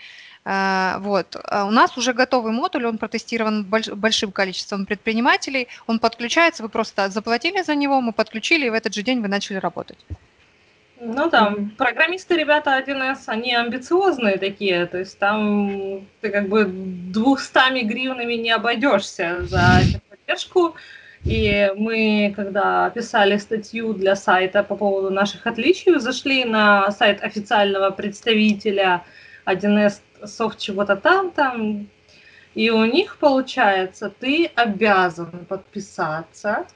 [0.47, 1.37] Вот.
[1.43, 7.09] А у нас уже готовый модуль, он протестирован большим количеством предпринимателей, он подключается, вы просто
[7.09, 9.97] заплатили за него, мы подключили, и в этот же день вы начали работать.
[11.07, 17.81] Ну да, программисты, ребята 1С, они амбициозные такие, то есть там ты как бы двухстами
[17.81, 20.77] гривнами не обойдешься за поддержку.
[21.27, 27.91] И мы, когда писали статью для сайта по поводу наших отличий, зашли на сайт официального
[27.91, 29.05] представителя
[29.45, 31.87] 1С софт чего-то там, там,
[32.55, 36.67] и у них, получается, ты обязан подписаться.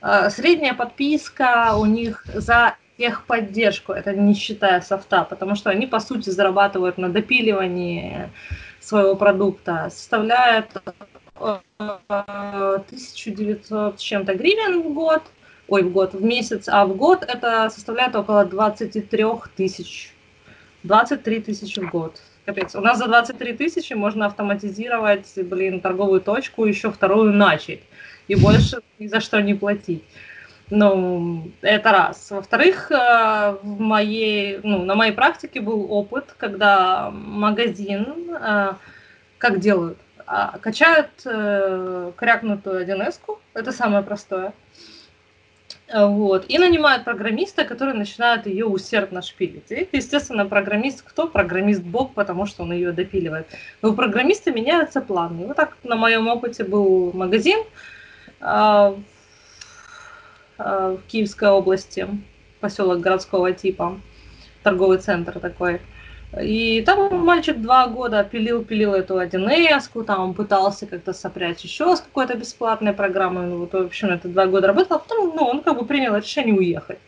[0.00, 6.00] Э, средняя подписка у них за техподдержку, это не считая софта, потому что они, по
[6.00, 8.28] сути, зарабатывают на допиливании
[8.80, 10.66] своего продукта, составляет
[11.38, 15.22] 1900 с чем-то гривен в год,
[15.68, 19.24] ой, в год, в месяц, а в год это составляет около 23
[19.56, 20.12] тысяч.
[20.82, 22.20] 23 тысячи в год.
[22.44, 22.74] Капец.
[22.74, 27.80] У нас за 23 тысячи можно автоматизировать, блин, торговую точку, еще вторую начать.
[28.26, 30.02] И больше ни за что не платить.
[30.70, 32.30] Ну, это раз.
[32.30, 38.74] Во-вторых, э, в моей, ну, на моей практике был опыт, когда магазин, э,
[39.38, 44.52] как делают, а, качают э, крякнутую 1С, это самое простое,
[45.94, 49.70] вот, и нанимают программиста, который начинает ее усердно шпилить.
[49.70, 51.28] И, естественно, программист кто?
[51.28, 53.46] Программист Бог, потому что он ее допиливает.
[53.80, 55.46] Но у программиста меняются планы.
[55.46, 57.58] Вот так на моем опыте был магазин,
[58.40, 58.94] Э,
[60.58, 62.06] в Киевской области,
[62.60, 64.00] поселок городского типа,
[64.62, 65.80] торговый центр такой.
[66.42, 72.00] И там мальчик два года пилил-пилил эту 1С, там он пытался как-то сопрячь еще с
[72.00, 73.46] какой-то бесплатной программой.
[73.46, 76.14] Ну, вот, в общем, это два года работал, а потом ну, он как бы принял
[76.16, 76.98] решение уехать.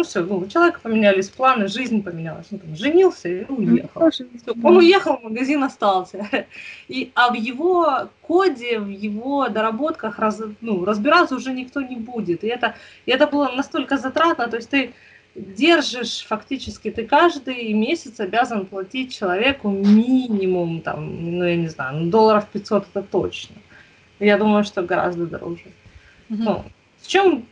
[0.00, 2.46] Ну все, ну, у человека поменялись планы, жизнь поменялась.
[2.50, 4.10] Он там женился и уехал.
[4.46, 6.26] Ну, он уехал, магазин остался.
[6.88, 12.44] И, а в его коде, в его доработках раз, ну, разбираться уже никто не будет.
[12.44, 14.94] И это, и это было настолько затратно, то есть ты
[15.34, 22.10] держишь фактически, ты каждый месяц обязан платить человеку минимум, там, ну я не знаю, ну,
[22.10, 23.56] долларов 500 это точно.
[24.18, 25.66] Я думаю, что гораздо дороже.
[26.30, 26.36] Mm-hmm.
[26.38, 26.64] Ну,
[27.02, 27.46] в чем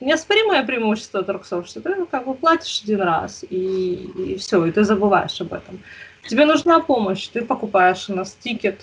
[0.00, 4.84] неоспоримое преимущество торксов, что ты как бы платишь один раз, и, и все, и ты
[4.84, 5.80] забываешь об этом.
[6.26, 8.80] Тебе нужна помощь, ты покупаешь у нас ticket.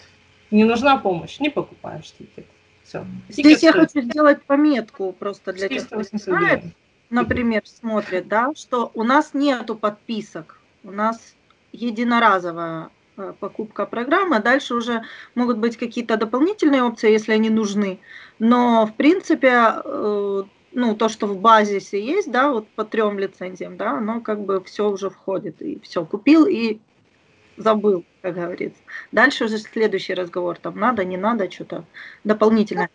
[0.51, 2.45] Не нужна помощь, не покупаешь ticket.
[2.83, 3.05] Все.
[3.29, 6.63] Здесь я хочу сделать пометку просто для тех, кто знает,
[7.09, 11.35] например, смотрит, да, что у нас нету подписок, у нас
[11.71, 15.03] единоразовая э, покупка программы, дальше уже
[15.35, 17.99] могут быть какие-то дополнительные опции, если они нужны.
[18.39, 20.43] Но, в принципе, э,
[20.73, 24.63] ну, то, что в базисе есть, да, вот по трем лицензиям, да, оно как бы
[24.63, 26.79] все уже входит, и все, купил и
[27.57, 28.81] забыл, как говорится.
[29.11, 31.85] Дальше уже следующий разговор, там надо, не надо, что-то
[32.23, 32.89] дополнительное.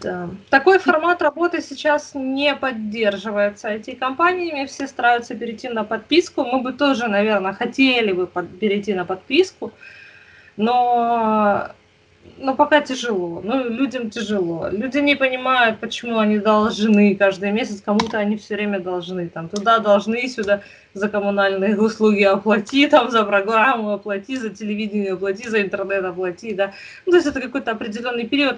[0.00, 0.28] Да.
[0.50, 6.44] Такой формат работы сейчас не поддерживается IT-компаниями, все стараются перейти на подписку.
[6.44, 9.72] Мы бы тоже, наверное, хотели бы перейти на подписку,
[10.56, 11.70] но
[12.38, 13.40] но пока тяжело.
[13.42, 14.68] Ну, людям тяжело.
[14.70, 19.28] Люди не понимают, почему они должны каждый месяц, кому-то они все время должны.
[19.28, 20.62] Там туда должны, сюда
[20.94, 26.72] за коммунальные услуги оплати, там за программу оплати, за телевидение оплати, за интернет оплати, да.
[27.04, 28.56] Ну, то есть это какой-то определенный период.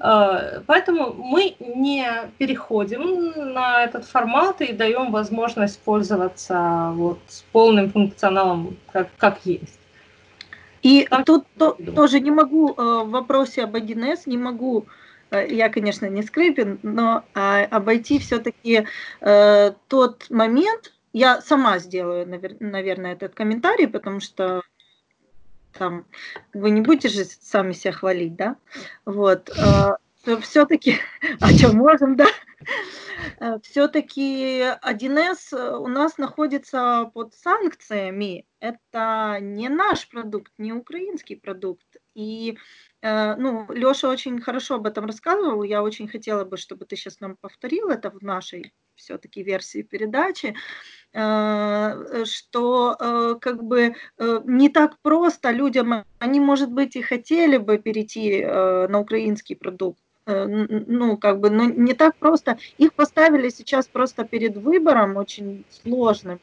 [0.00, 2.06] А, поэтому мы не
[2.38, 7.18] переходим на этот формат и даем возможность пользоваться вот
[7.52, 9.77] полным функционалом, как, как есть.
[10.82, 14.86] И так, тут то, тоже не могу э, в вопросе об 1С, не могу,
[15.30, 18.86] э, я, конечно, не скрипин, но э, обойти все-таки
[19.20, 24.62] э, тот момент, я сама сделаю, навер, наверное, этот комментарий, потому что
[25.72, 26.04] там
[26.54, 28.56] вы не будете же сами себя хвалить, да?
[29.04, 29.50] Вот.
[29.50, 29.96] Э,
[30.36, 30.96] все-таки,
[31.40, 32.26] о чем можем, да?
[33.40, 38.46] Э, все-таки 1С э, у нас находится под санкциями.
[38.60, 41.86] Это не наш продукт, не украинский продукт.
[42.14, 42.58] И
[43.02, 45.62] э, ну, Леша очень хорошо об этом рассказывал.
[45.62, 50.56] Я очень хотела бы, чтобы ты сейчас нам повторил это в нашей все-таки версии передачи,
[51.12, 52.96] что
[53.40, 59.54] как бы не так просто людям, они, может быть, и хотели бы перейти на украинский
[59.54, 62.58] продукт, ну, как бы, ну, не так просто.
[62.76, 66.38] Их поставили сейчас просто перед выбором очень сложным.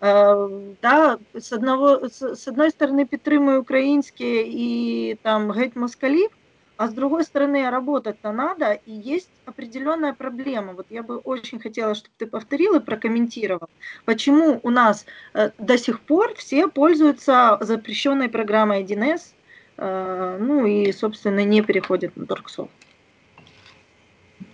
[0.00, 6.30] Э, да, с, одного, с, одной стороны підтримую украинские и там геть москалів,
[6.76, 10.72] а с другой стороны работать-то надо, и есть определенная проблема.
[10.72, 13.68] Вот я бы очень хотела, чтобы ты повторил и прокомментировал,
[14.04, 19.34] почему у нас э, до сих пор все пользуются запрещенной программой 1С,
[19.78, 22.70] ну и, собственно, не переходят на Торксофт.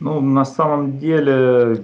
[0.00, 1.82] Ну, на самом деле,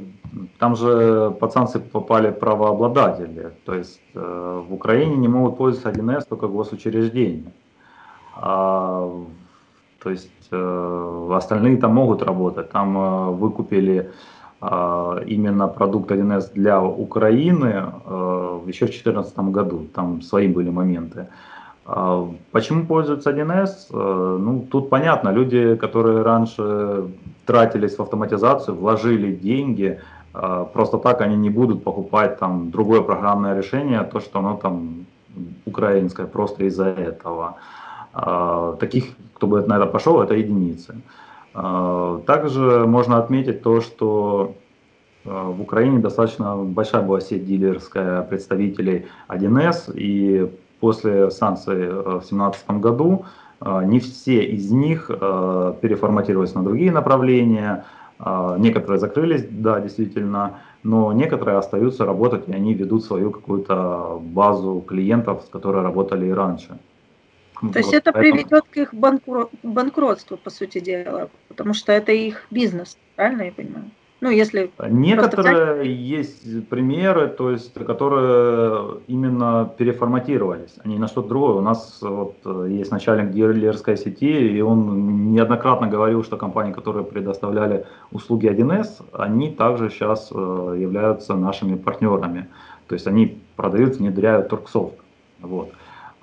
[0.59, 3.53] там же под санкции попали правообладатели.
[3.65, 7.53] То есть э, в Украине не могут пользоваться 1С только госучреждения.
[8.37, 9.11] А,
[10.03, 12.71] то есть э, остальные там могут работать.
[12.71, 14.11] Там э, выкупили
[14.61, 19.87] э, именно продукт 1С для Украины э, еще в 2014 году.
[19.95, 21.21] Там свои были моменты.
[21.21, 21.52] А,
[21.85, 23.71] почему пользуются 1С?
[23.91, 27.09] Э, ну, тут понятно, люди, которые раньше
[27.45, 29.99] тратились в автоматизацию, вложили деньги,
[30.33, 35.07] а, просто так они не будут покупать там другое программное решение, то, что оно там
[35.67, 37.57] украинское, просто из-за этого.
[38.15, 39.05] А, таких,
[39.35, 40.95] кто бы на это пошел, это единицы.
[42.27, 44.55] Также можно отметить то, что
[45.25, 50.51] в Украине достаточно большая была сеть дилерская представителей 1С, и
[50.83, 53.25] после санкций э, в 2017 году
[53.61, 57.85] э, не все из них э, переформатировались на другие направления,
[58.59, 65.43] некоторые закрылись, да, действительно, но некоторые остаются работать, и они ведут свою какую-то базу клиентов,
[65.43, 66.69] с которой работали и раньше.
[66.69, 68.35] То вот, есть это поэтому...
[68.35, 68.95] приведет к их
[69.63, 73.91] банкротству, по сути дела, потому что это их бизнес, правильно я понимаю?
[74.23, 81.55] Ну, если Некоторые есть примеры, то есть, которые именно переформатировались, они на что-то другое.
[81.57, 82.37] У нас вот
[82.69, 89.51] есть начальник дилерской сети, и он неоднократно говорил, что компании, которые предоставляли услуги 1С, они
[89.51, 92.47] также сейчас э, являются нашими партнерами.
[92.87, 94.95] То есть они продают, внедряют Торксофт.
[95.41, 95.73] Вот.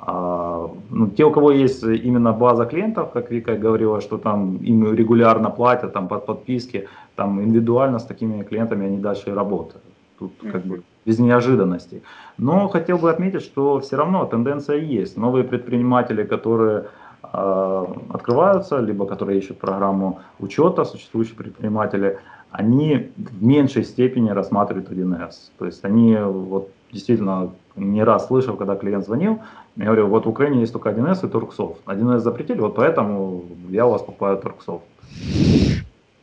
[0.02, 4.94] А, ну, те, у кого есть именно база клиентов, как Вика говорила, что там им
[4.94, 9.84] регулярно платят там под подписки, там индивидуально с такими клиентами они дальше работают.
[10.18, 12.02] Тут как бы без неожиданностей.
[12.38, 15.18] Но хотел бы отметить, что все равно тенденция есть.
[15.18, 16.86] Новые предприниматели, которые
[17.24, 22.20] э, открываются, либо которые ищут программу учета, существующие предприниматели,
[22.52, 25.34] они в меньшей степени рассматривают 1С.
[25.58, 29.40] То есть они вот действительно не раз слышал, когда клиент звонил,
[29.80, 31.82] я говорю, вот в Украине есть только 1С и Торксофт.
[31.86, 34.84] 1С запретили, вот поэтому я у вас покупаю Торксофт.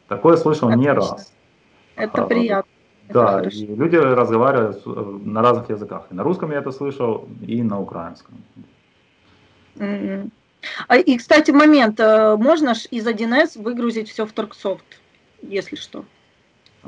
[0.09, 0.91] Такое слышал Отлично.
[0.91, 1.33] не раз.
[1.97, 2.71] Это а, приятно.
[3.09, 4.91] Да, это и люди разговаривают э,
[5.25, 6.07] на разных языках.
[6.11, 8.35] И на русском я это слышал, и на украинском.
[9.77, 10.31] Mm-hmm.
[11.07, 11.99] И, кстати, момент.
[11.99, 14.85] Э, можно ж из 1С выгрузить все в Торксофт,
[15.41, 16.05] если что?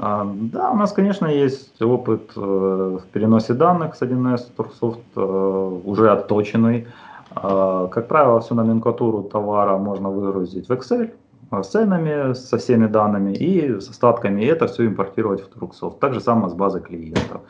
[0.01, 6.11] А, да, у нас, конечно, есть опыт э, в переносе данных с 1С Торксофт, уже
[6.11, 6.86] отточенный.
[7.30, 11.12] А, как правило, всю номенклатуру товара можно выгрузить в Excel,
[11.51, 15.99] с ценами, со всеми данными и с остатками, и это все импортировать в Торгсофт.
[15.99, 17.40] Так же самое с базой клиентов.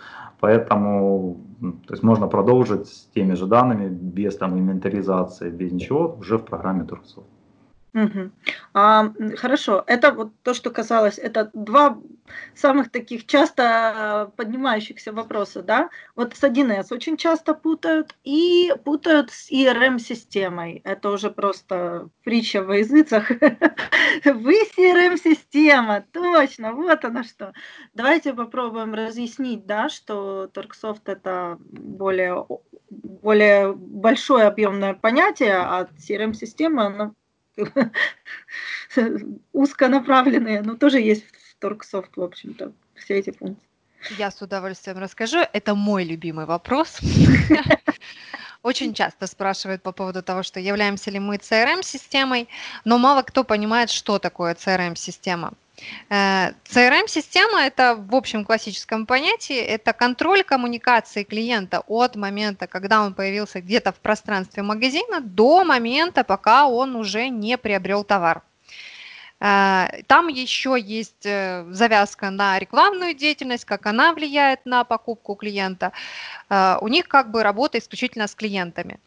[0.40, 6.38] Поэтому то есть можно продолжить с теми же данными, без там инвентаризации, без ничего, уже
[6.38, 7.26] в программе Торгсофт.
[7.99, 8.30] Угу.
[8.74, 11.99] А, хорошо, это вот то, что касалось, это два
[12.55, 15.90] самых таких часто поднимающихся вопроса, да?
[16.14, 20.80] Вот с 1С очень часто путают и путают с CRM-системой.
[20.84, 23.30] Это уже просто притча во языцех.
[24.24, 27.53] Вы CRM-система, точно, вот оно что.
[27.94, 32.46] Давайте попробуем разъяснить, да, что Торксофт это более,
[32.90, 37.12] более большое объемное понятие, а CRM-система, она
[39.52, 43.68] узконаправленные, но тоже есть в Торксофт, в общем-то, все эти функции.
[44.16, 45.38] Я с удовольствием расскажу.
[45.52, 47.00] Это мой любимый вопрос.
[48.62, 52.48] Очень часто спрашивают по поводу того, что являемся ли мы CRM-системой,
[52.84, 55.52] но мало кто понимает, что такое CRM-система.
[56.11, 63.61] CRM-система– это в общем классическом понятии, это контроль коммуникации клиента от момента, когда он появился
[63.61, 68.43] где-то в пространстве магазина, до момента, пока он уже не приобрел товар.
[69.41, 75.93] Э, там еще есть э, завязка на рекламную деятельность, как она влияет на покупку клиента.
[76.51, 78.99] Э, у них как бы работа исключительно с клиентами.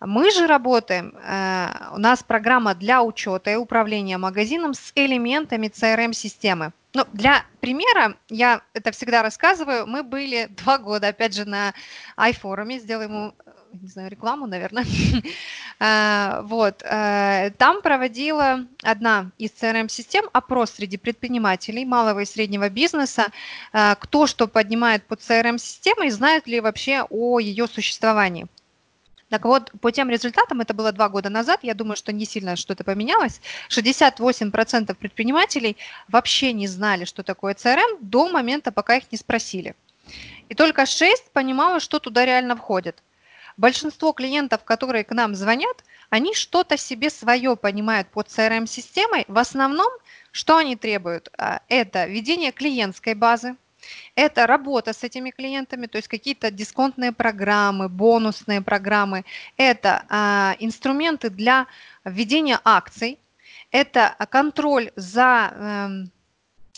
[0.00, 6.72] Мы же работаем, э, у нас программа для учета и управления магазином с элементами CRM-системы.
[6.92, 11.72] Ну, для примера, я это всегда рассказываю, мы были два года, опять же, на
[12.18, 13.34] iForum, сделаем ему,
[13.72, 14.84] не знаю, рекламу, наверное.
[15.78, 23.26] Э, вот, э, там проводила одна из CRM-систем опрос среди предпринимателей малого и среднего бизнеса,
[23.72, 28.46] кто что поднимает под CRM-системой, знают ли вообще о ее существовании.
[29.28, 32.54] Так вот, по тем результатам, это было два года назад, я думаю, что не сильно
[32.54, 35.76] что-то поменялось, 68% предпринимателей
[36.08, 39.74] вообще не знали, что такое CRM до момента, пока их не спросили.
[40.48, 43.02] И только 6 понимало, что туда реально входит.
[43.56, 49.24] Большинство клиентов, которые к нам звонят, они что-то себе свое понимают под CRM-системой.
[49.26, 49.90] В основном,
[50.30, 51.30] что они требуют?
[51.36, 53.56] А, это ведение клиентской базы,
[54.14, 59.24] это работа с этими клиентами, то есть какие-то дисконтные программы, бонусные программы.
[59.56, 61.66] Это а, инструменты для
[62.04, 63.18] введения акций.
[63.70, 66.15] Это контроль за э,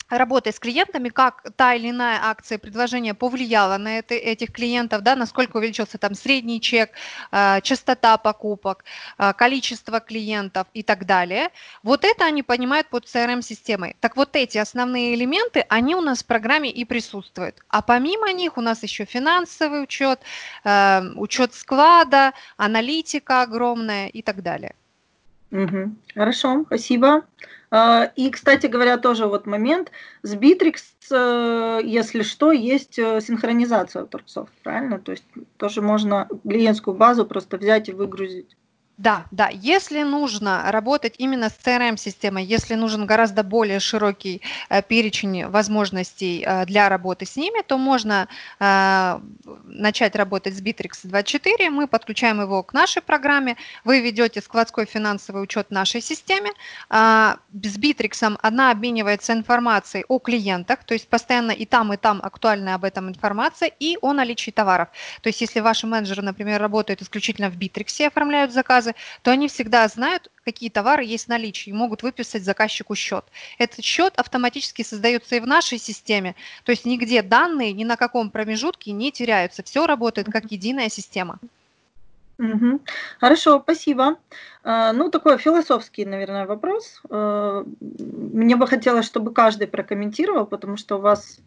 [0.09, 5.15] работой с клиентами, как та или иная акция предложения повлияла на это, этих клиентов, да,
[5.15, 6.91] насколько увеличился там средний чек,
[7.31, 8.83] э, частота покупок,
[9.17, 11.49] э, количество клиентов и так далее.
[11.83, 13.95] Вот это они понимают под CRM-системой.
[13.99, 17.55] Так вот эти основные элементы, они у нас в программе и присутствуют.
[17.69, 20.19] А помимо них у нас еще финансовый учет,
[20.63, 24.73] э, учет склада, аналитика огромная и так далее.
[25.51, 25.95] Угу.
[26.13, 27.25] Хорошо, спасибо.
[27.71, 29.91] А, и, кстати говоря, тоже вот момент.
[30.21, 30.77] С Bittrex,
[31.11, 34.99] э, если что, есть э, синхронизация торцов, правильно?
[34.99, 35.25] То есть
[35.57, 38.55] тоже можно клиентскую базу просто взять и выгрузить.
[38.99, 39.47] Да, да.
[39.47, 46.65] Если нужно работать именно с CRM-системой, если нужен гораздо более широкий э, перечень возможностей э,
[46.65, 48.27] для работы с ними, то можно
[48.59, 49.19] э,
[49.63, 51.69] начать работать с Bittrex 24.
[51.69, 53.55] Мы подключаем его к нашей программе.
[53.85, 56.51] Вы ведете складской финансовый учет нашей системе.
[56.89, 62.19] Э, с Bittrex она обменивается информацией о клиентах, то есть постоянно и там, и там
[62.21, 64.89] актуальная об этом информация, и о наличии товаров.
[65.21, 69.47] То есть если ваши менеджеры, например, работают исключительно в Bittrex оформляют заказы, заказы, то они
[69.47, 73.25] всегда знают, какие товары есть в наличии и могут выписать заказчику счет.
[73.57, 78.29] Этот счет автоматически создается и в нашей системе, то есть нигде данные ни на каком
[78.29, 81.39] промежутке не теряются, все работает как единая система.
[82.39, 82.79] Угу.
[83.19, 84.15] Хорошо, спасибо.
[84.63, 87.01] А, ну, такой философский, наверное, вопрос.
[87.09, 91.39] А, мне бы хотелось, чтобы каждый прокомментировал, потому что у вас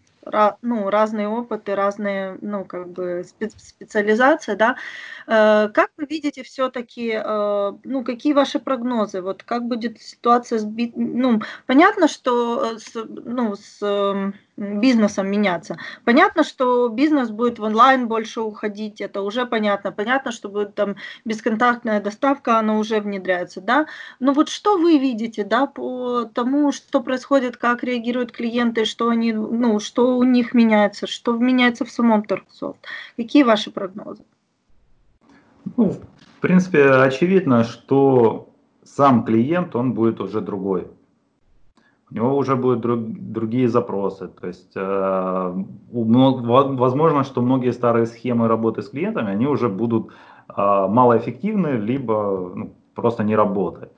[0.63, 3.25] ну, разные опыты, разные, ну, как бы
[3.59, 4.77] специализация, да.
[5.27, 9.21] Э, как вы видите все-таки, э, ну, какие ваши прогнозы?
[9.23, 10.65] Вот как будет ситуация с,
[10.95, 15.77] ну, понятно, что с, ну, с эм, бизнесом меняться.
[16.05, 19.93] Понятно, что бизнес будет в онлайн больше уходить, это уже понятно.
[19.93, 23.87] Понятно, что будет там бесконтактная доставка, она уже внедряется, да.
[24.21, 29.33] Но вот что вы видите, да, по тому, что происходит, как реагируют клиенты, что они,
[29.33, 32.81] ну, что у них меняется, что меняется в самом Торксофт?
[33.17, 34.23] Какие ваши прогнозы?
[35.77, 38.51] Ну, в принципе, очевидно, что
[38.85, 40.89] сам клиент, он будет уже другой
[42.13, 43.01] у него уже будут друг,
[43.33, 44.29] другие запросы.
[44.29, 50.87] То есть, э, возможно, что многие старые схемы работы с клиентами, они уже будут э,
[50.89, 53.93] малоэффективны, либо ну, просто не работают.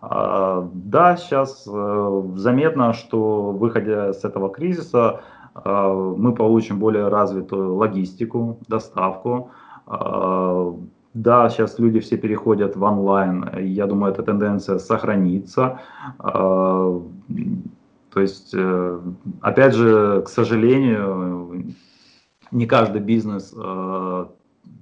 [0.00, 5.20] Э, да, сейчас э, заметно, что выходя с этого кризиса,
[5.54, 9.50] э, мы получим более развитую логистику, доставку,
[9.86, 10.72] э,
[11.14, 13.48] да, сейчас люди все переходят в онлайн.
[13.58, 15.80] Я думаю, эта тенденция сохранится.
[16.18, 17.02] А,
[18.10, 19.00] то есть, э,
[19.40, 21.74] опять же, к сожалению,
[22.50, 24.26] не каждый бизнес э,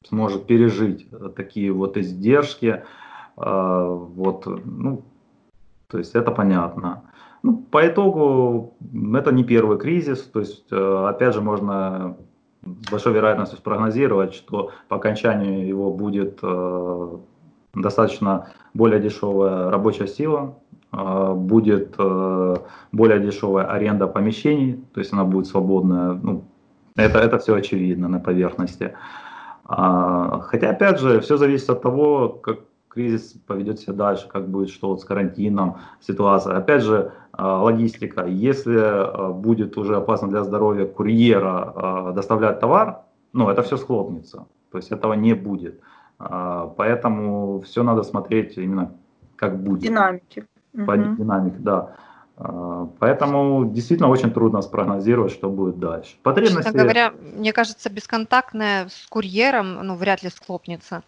[0.09, 2.83] сможет пережить такие вот издержки.
[3.37, 5.03] А, вот, ну,
[5.89, 7.03] то есть это понятно.
[7.43, 8.75] Ну, по итогу
[9.15, 12.17] это не первый кризис, то есть э, опять же можно
[12.91, 17.17] большой вероятностью спрогнозировать, что по окончанию его будет э,
[17.75, 20.55] достаточно более дешевая рабочая сила,
[20.93, 22.57] э, будет э,
[22.93, 26.13] более дешевая аренда помещений, то есть она будет свободная.
[26.15, 26.45] Ну,
[26.97, 28.95] это, это все очевидно на поверхности.
[29.65, 32.61] А, хотя, опять же, все зависит от того, как
[32.97, 36.57] кризис поведет себя дальше, как будет что вот с карантином, ситуация.
[36.57, 38.25] Опять же, а, логистика.
[38.25, 43.03] Если а, будет уже опасно для здоровья курьера а, доставлять товар,
[43.35, 44.47] ну, это все схлопнется.
[44.73, 45.81] То есть этого не будет.
[46.19, 48.93] Поэтому все надо смотреть именно
[49.37, 49.83] как будет.
[49.83, 50.47] Динамики.
[50.73, 51.17] По угу.
[51.17, 51.95] динамике, да.
[52.99, 56.17] Поэтому действительно очень трудно спрогнозировать, что будет дальше.
[56.23, 56.63] Потребности...
[56.63, 61.03] Честно говоря, мне кажется, бесконтактная с курьером ну, вряд ли схлопнется.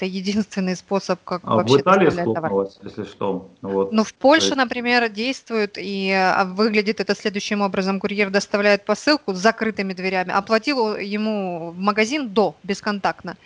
[0.00, 3.50] Это единственный способ, как а вообще в Италии доставлять если что.
[3.60, 3.92] Вот.
[3.92, 4.56] Ну, в Польше, есть...
[4.56, 8.00] например, действует, и а, выглядит это следующим образом.
[8.00, 13.36] Курьер доставляет посылку с закрытыми дверями, оплатил ему в магазин до, бесконтактно.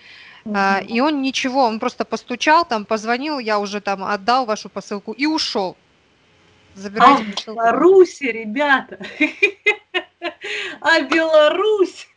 [0.44, 0.86] Mm-hmm.
[0.86, 5.26] И он ничего, он просто постучал, там позвонил, я уже там отдал вашу посылку и
[5.26, 5.76] ушел.
[6.76, 7.60] Забирайте а посылку.
[7.60, 8.98] Беларуси, ребята!
[10.80, 12.08] А Беларусь!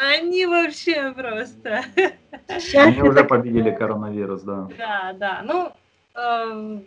[0.00, 1.84] Они вообще просто.
[2.74, 4.68] Они уже победили коронавирус, да.
[4.78, 5.42] Да, да.
[5.44, 5.72] Ну,
[6.14, 6.80] э,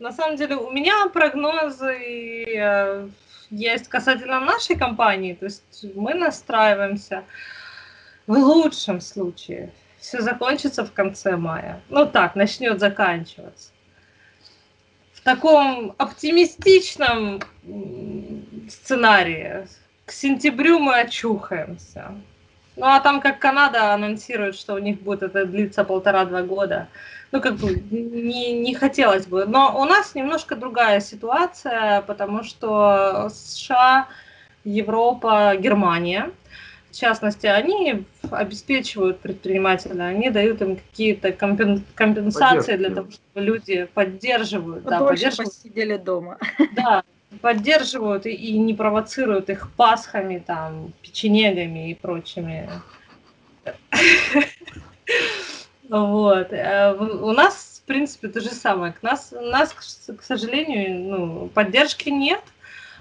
[0.00, 3.08] на самом деле у меня прогнозы э,
[3.50, 5.34] есть касательно нашей компании.
[5.34, 7.22] То есть мы настраиваемся
[8.26, 9.70] в лучшем случае.
[10.00, 11.80] Все закончится в конце мая.
[11.88, 13.70] Ну так, начнет заканчиваться.
[15.12, 17.40] В таком оптимистичном
[18.68, 19.68] сценарии
[20.06, 22.14] к сентябрю мы очухаемся.
[22.78, 26.88] Ну а там как Канада анонсирует, что у них будет это длиться полтора-два года,
[27.32, 29.44] ну, как бы не, не хотелось бы.
[29.46, 34.08] Но у нас немножко другая ситуация, потому что США,
[34.64, 36.30] Европа, Германия,
[36.90, 44.84] в частности, они обеспечивают предпринимателя, они дают им какие-то компенсации для того, чтобы люди поддерживают.
[44.84, 45.52] Да, поддерживают.
[45.52, 46.38] посидели дома.
[46.72, 47.02] Да,
[47.40, 52.68] поддерживают и, и не провоцируют их пасхами, там, печенегами и прочими.
[55.88, 56.52] Вот.
[56.52, 58.92] Э, у нас, в принципе, то же самое.
[58.92, 62.42] К нас, нас, к сожалению, ну, поддержки нет,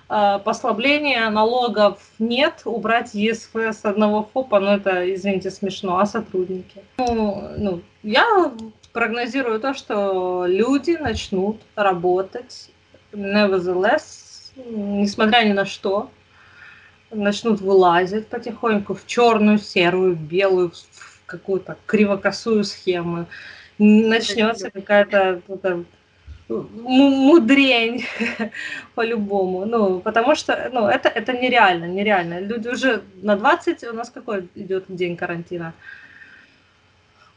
[0.09, 6.81] э, послабления налогов нет, убрать ЕСФ с одного ФОПа, ну это, извините, смешно, а сотрудники?
[6.97, 8.53] Ну, ну, я
[8.93, 12.69] прогнозирую то, что люди начнут работать
[13.11, 16.09] nevertheless, несмотря ни на что,
[17.11, 23.27] начнут вылазить потихоньку в черную, серую, белую, в какую-то кривокосую схему.
[23.77, 25.41] Начнется какая-то
[26.49, 28.05] мудрень
[28.95, 29.65] по-любому.
[29.65, 32.39] Ну, потому что ну, это, это нереально, нереально.
[32.39, 35.73] Люди уже на 20, у нас какой идет день карантина?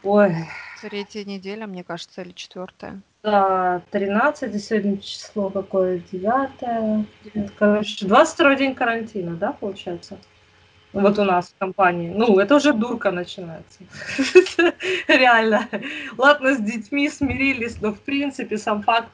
[0.02, 0.34] Ой.
[0.80, 3.02] Третья неделя, мне кажется, или четвертая.
[3.22, 7.50] Да, 13, сегодня число какое, 9.
[7.58, 10.18] Короче, 22 день карантина, да, получается?
[10.92, 12.12] Вот у нас в компании.
[12.14, 13.80] Ну, это уже дурка начинается.
[15.08, 15.68] Реально.
[16.16, 19.10] Ладно, с детьми смирились, но в принципе сам факт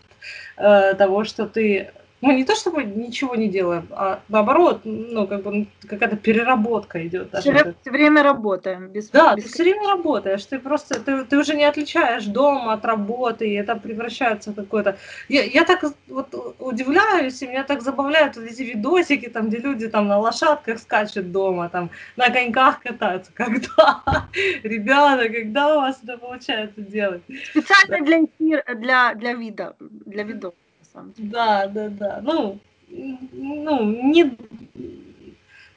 [0.57, 1.91] э, того, что ты
[2.21, 7.29] мы не то чтобы ничего не делаем, а наоборот, ну, как бы какая-то переработка идет.
[7.41, 8.89] Все, все время работаем.
[8.89, 9.45] Без, да, без...
[9.45, 13.55] ты все время работаешь, ты просто, ты, ты уже не отличаешь дом от работы, и
[13.55, 14.97] это превращается в какое-то...
[15.29, 19.89] Я, я так вот удивляюсь, и меня так забавляют вот эти видосики, там, где люди
[19.89, 23.31] там на лошадках скачут дома, там, на коньках катаются.
[23.35, 24.03] Когда?
[24.63, 27.23] Ребята, когда у вас это получается делать?
[27.51, 30.55] Специально для эфира, для, для вида, для видов
[30.97, 31.29] самом деле.
[31.31, 32.21] Да, да, да.
[32.23, 34.37] Ну, ну, не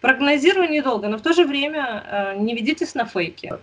[0.02, 3.54] прогнозирую недолго, но в то же время э, не ведитесь на фейки.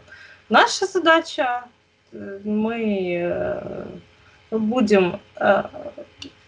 [0.49, 1.65] Наша задача,
[2.13, 3.87] э, мы э,
[4.51, 5.63] будем э,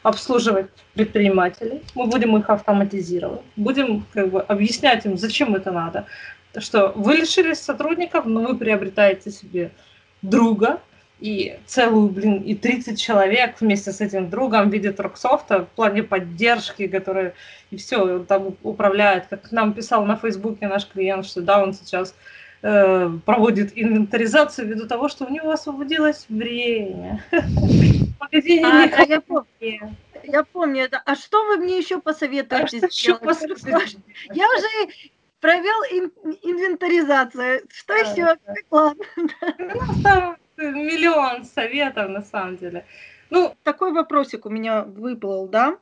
[0.02, 6.04] обслуживать предпринимателей, мы будем их автоматизировать, будем как бы объяснять им, зачем это надо,
[6.58, 9.70] что вы лишились сотрудников, но вы приобретаете себе
[10.22, 10.80] друга,
[11.20, 16.02] и целую, блин, и 30 человек вместе с этим другом в виде Троксофта в плане
[16.02, 17.34] поддержки, которые
[17.70, 19.26] и все там управляет.
[19.26, 22.14] Как нам писал на Фейсбуке наш клиент, что да, он сейчас
[22.62, 27.24] э, проводит инвентаризацию ввиду того, что у него освободилось время.
[28.20, 29.96] Магазине а, а я помню.
[30.22, 31.02] Я помню это.
[31.04, 32.80] А что вы мне еще посоветуете?
[32.82, 33.18] А еще
[34.34, 34.92] Я уже
[35.40, 35.82] провел
[36.42, 37.62] инвентаризацию.
[37.70, 38.24] Что да, еще?
[38.24, 38.54] Да.
[38.70, 39.04] Ладно.
[39.58, 42.84] Ну, миллион советов на самом деле.
[43.30, 45.78] Ну, такой вопросик у меня выплыл, да.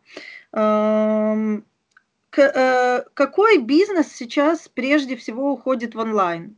[0.53, 1.65] Эм,
[2.37, 6.57] э, какой бизнес сейчас прежде всего уходит в онлайн?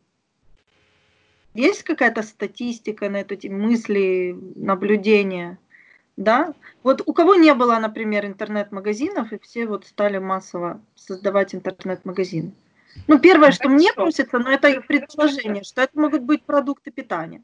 [1.54, 5.58] Есть какая-то статистика на эту мысли, наблюдения?
[6.16, 6.54] Да?
[6.82, 12.52] Вот у кого не было, например, интернет-магазинов, и все вот стали массово создавать интернет-магазины?
[13.06, 17.42] Ну, первое, что мне просится, но это предположение, что это могут быть продукты питания.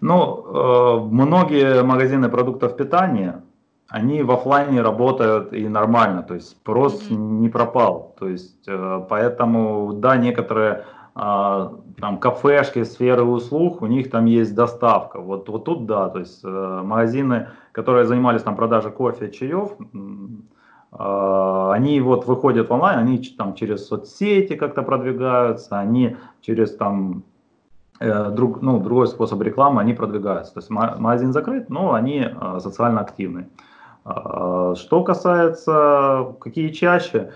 [0.00, 3.42] Ну, э, многие магазины продуктов питания,
[3.88, 7.16] они в офлайне работают и нормально, то есть спрос mm-hmm.
[7.16, 8.14] не пропал.
[8.18, 10.84] То есть, э, поэтому, да, некоторые
[11.16, 11.68] э,
[12.00, 15.20] там кафешки, сферы услуг, у них там есть доставка.
[15.20, 19.70] Вот, вот тут да, то есть магазины, которые занимались там продажей кофе, чаев,
[20.90, 27.27] они вот выходят в онлайн, они там через соцсети как-то продвигаются, они через там Э,
[28.00, 30.54] друг, ну, другой способ рекламы, они продвигаются.
[30.54, 33.48] То есть магазин закрыт, но они э, социально активны.
[34.04, 37.32] А, что касается, какие чаще,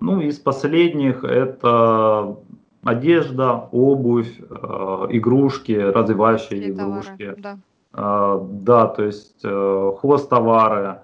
[0.00, 2.36] ну, из последних это
[2.84, 7.34] одежда, обувь, э, игрушки, развивающие Какие игрушки.
[7.34, 7.60] Товары,
[7.92, 8.38] да.
[8.42, 11.00] да, то есть хостовары,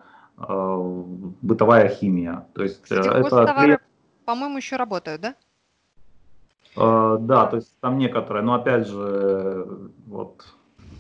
[1.43, 2.47] бытовая химия.
[2.55, 3.78] То есть Кстати, это хостовары,
[4.24, 5.34] по-моему, еще работают, да?
[6.77, 9.66] Uh, да, то есть там некоторые, но опять же,
[10.07, 10.45] вот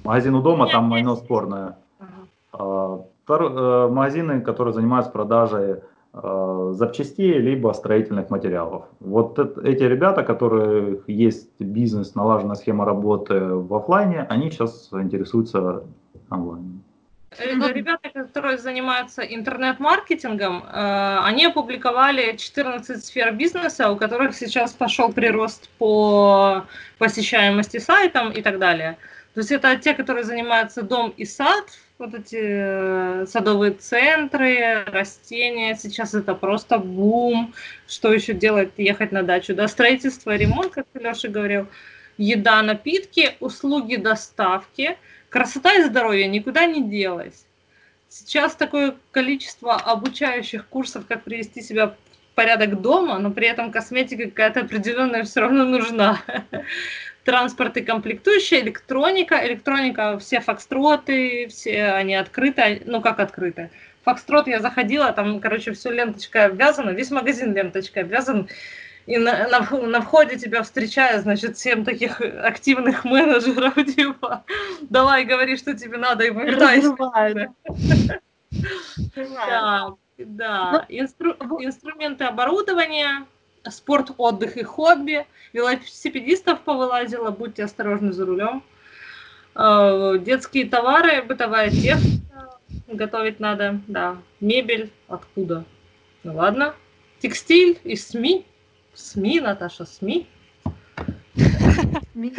[0.04, 1.76] магазин у дома, там оно спорное.
[2.52, 5.76] Uh, uh, магазины, которые занимаются продажей
[6.70, 8.84] запчастей либо строительных материалов.
[9.00, 15.82] Вот эти ребята, которые есть бизнес, налаженная схема работы в офлайне, они сейчас интересуются
[16.30, 16.75] онлайн.
[17.38, 25.12] Э, ребята, которые занимаются интернет-маркетингом, э, они опубликовали 14 сфер бизнеса, у которых сейчас пошел
[25.12, 26.64] прирост по
[26.98, 28.96] посещаемости сайтам и так далее.
[29.34, 31.66] То есть это те, которые занимаются дом и сад,
[31.98, 35.74] вот эти э, садовые центры, растения.
[35.76, 37.54] Сейчас это просто бум.
[37.86, 38.70] Что еще делать?
[38.76, 39.54] Ехать на дачу.
[39.54, 41.68] Да, строительство, ремонт, как Леша говорил.
[42.18, 44.96] Еда, напитки, услуги доставки.
[45.36, 47.44] Красота и здоровье никуда не делось.
[48.08, 51.94] Сейчас такое количество обучающих курсов, как привести себя в
[52.34, 56.22] порядок дома, но при этом косметика какая-то определенная все равно нужна.
[57.24, 59.46] Транспорт и комплектующая, электроника.
[59.46, 62.80] Электроника, все фокстроты, все они открыты.
[62.86, 63.68] Ну, как открыты?
[64.04, 68.48] Фокстрот я заходила, там, короче, все ленточкой обвязано, весь магазин ленточкой обвязан.
[69.06, 74.44] И на, на, на входе тебя встречают, значит, семь таких активных менеджеров, типа,
[74.80, 76.96] давай говори, что тебе надо, и вылетайся.
[79.16, 80.86] Да, да.
[80.88, 83.26] Инстру, инструменты оборудования,
[83.70, 85.26] спорт, отдых и хобби.
[85.52, 88.62] Велосипедистов повылазила, будьте осторожны за рулем.
[89.54, 94.16] Э, детские товары, бытовая техника, готовить надо, да.
[94.40, 95.64] Мебель, откуда?
[96.24, 96.74] Ну ладно.
[97.20, 98.44] Текстиль и СМИ,
[98.96, 100.26] СМИ, Наташа, СМИ.
[102.12, 102.34] СМИ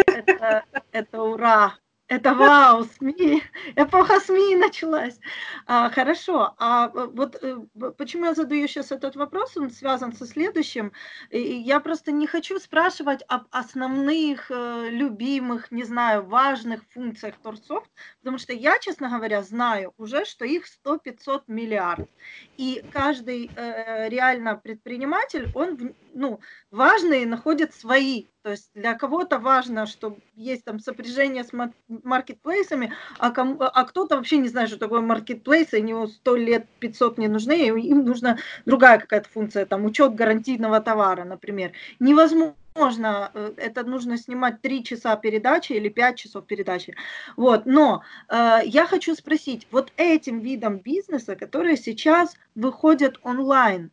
[0.91, 1.77] это, ура.
[2.09, 3.43] Это вау, СМИ,
[3.75, 5.19] эпоха СМИ началась.
[5.65, 7.57] А, хорошо, а э, вот э,
[7.97, 10.93] почему я задаю сейчас этот вопрос, он связан со следующим.
[11.31, 18.37] Я просто не хочу спрашивать об основных, э, любимых, не знаю, важных функциях Торсофт, потому
[18.37, 22.09] что я, честно говоря, знаю уже, что их 100-500 миллиард.
[22.57, 23.49] И каждый
[24.09, 26.39] реально предприниматель, он, ну,
[26.71, 31.49] важные находит свои то есть для кого-то важно, что есть там сопряжение с
[31.89, 36.65] маркетплейсами, а, кому, а кто-то вообще не знает, что такое маркетплейс, и него 100 лет
[36.79, 41.73] 500 не нужны, им нужна другая какая-то функция, там учет гарантийного товара, например.
[41.99, 42.55] Невозможно
[43.33, 46.95] э, это нужно снимать 3 часа передачи или 5 часов передачи.
[47.35, 53.91] Вот, но э, я хочу спросить, вот этим видом бизнеса, которые сейчас выходят онлайн,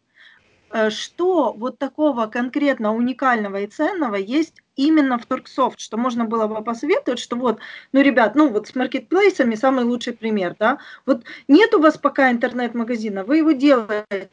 [0.74, 6.48] Э, что вот такого конкретно уникального и ценного есть именно в Торксофт, что можно было
[6.48, 7.60] бы посоветовать, что вот,
[7.92, 12.32] ну, ребят, ну, вот с маркетплейсами самый лучший пример, да, вот нет у вас пока
[12.32, 14.30] интернет-магазина, вы его делаете,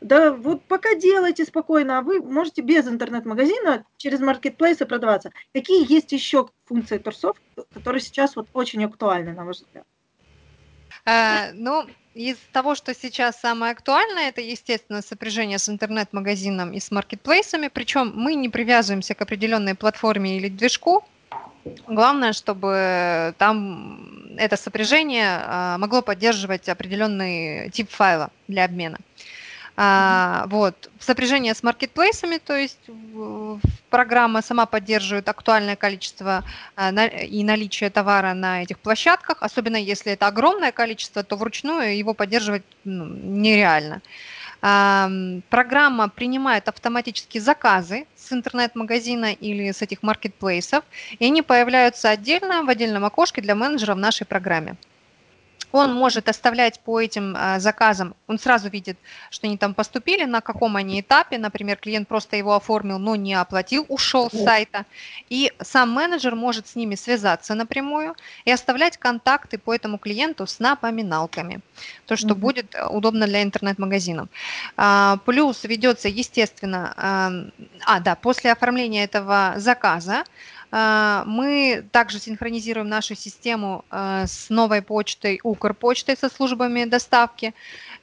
[0.00, 5.30] да, вот пока делайте спокойно, а вы можете без интернет-магазина через маркетплейсы продаваться.
[5.52, 7.40] Какие есть еще функции Торсофт,
[7.72, 9.84] которые сейчас вот очень актуальны, на ваш взгляд?
[11.04, 16.90] А, ну, из того, что сейчас самое актуальное, это, естественно, сопряжение с интернет-магазином и с
[16.90, 17.68] маркетплейсами.
[17.68, 21.04] Причем мы не привязываемся к определенной платформе или движку.
[21.86, 28.98] Главное, чтобы там это сопряжение а, могло поддерживать определенный тип файла для обмена.
[29.76, 30.90] А, вот.
[30.98, 32.78] Сопряжение с маркетплейсами, то есть
[33.90, 36.44] программа сама поддерживает актуальное количество
[36.76, 42.14] на, и наличие товара на этих площадках, особенно если это огромное количество, то вручную его
[42.14, 44.00] поддерживать ну, нереально.
[44.62, 45.10] А,
[45.50, 50.84] программа принимает автоматически заказы с интернет-магазина или с этих маркетплейсов,
[51.18, 54.76] и они появляются отдельно в отдельном окошке для менеджера в нашей программе
[55.72, 58.98] он может оставлять по этим а, заказам, он сразу видит,
[59.30, 63.34] что они там поступили, на каком они этапе, например, клиент просто его оформил, но не
[63.34, 64.84] оплатил, ушел с сайта,
[65.28, 68.14] и сам менеджер может с ними связаться напрямую
[68.44, 71.60] и оставлять контакты по этому клиенту с напоминалками,
[72.06, 72.34] то, что mm-hmm.
[72.34, 74.28] будет э, удобно для интернет-магазинов.
[74.76, 76.94] А, плюс ведется, естественно,
[77.84, 80.24] а, да, после оформления этого заказа
[80.70, 87.54] мы также синхронизируем нашу систему а, с новой почтой, Укрпочтой со службами доставки.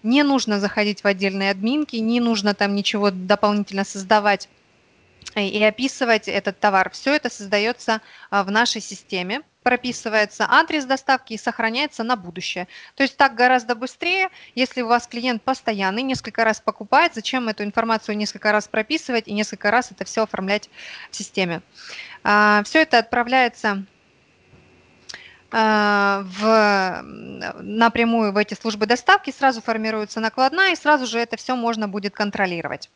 [0.02, 4.50] Не нужно заходить в отдельные админки, не нужно там ничего дополнительно создавать
[5.40, 6.90] и описывать этот товар.
[6.92, 12.68] Все это создается а, в нашей системе, прописывается адрес доставки и сохраняется на будущее.
[12.96, 17.64] То есть так гораздо быстрее, если у вас клиент постоянный, несколько раз покупает, зачем эту
[17.64, 20.70] информацию несколько раз прописывать и несколько раз это все оформлять
[21.10, 21.62] в системе.
[22.24, 23.86] А, все это отправляется
[25.54, 27.04] в,
[27.62, 32.16] напрямую в эти службы доставки, сразу формируется накладная, и сразу же это все можно будет
[32.16, 32.90] контролировать.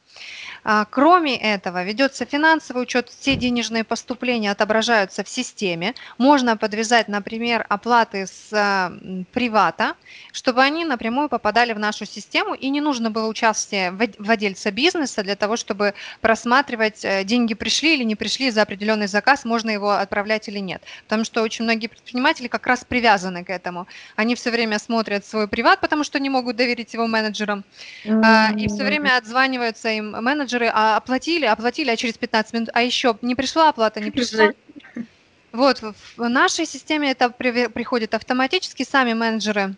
[0.64, 5.94] А, кроме этого, ведется финансовый учет, все денежные поступления отображаются в системе.
[6.18, 8.92] Можно подвязать, например, оплаты с
[9.32, 9.94] привата,
[10.32, 15.36] чтобы они напрямую попадали в нашу систему, и не нужно было участие владельца бизнеса для
[15.36, 20.48] того, чтобы просматривать, э, деньги пришли или не пришли за определенный заказ, можно его отправлять
[20.48, 20.82] или нет.
[21.04, 23.88] Потому что очень многие предприниматели как раз привязаны к этому.
[24.16, 27.64] Они все время смотрят свой приват, потому что не могут доверить его менеджерам,
[28.06, 28.60] mm-hmm.
[28.60, 33.18] и все время отзваниваются им менеджеры, а оплатили, оплатили, а через 15 минут, а еще
[33.22, 34.52] не пришла оплата, не пришла.
[35.54, 35.82] Вот,
[36.18, 39.76] в нашей системе это приходит автоматически, сами менеджеры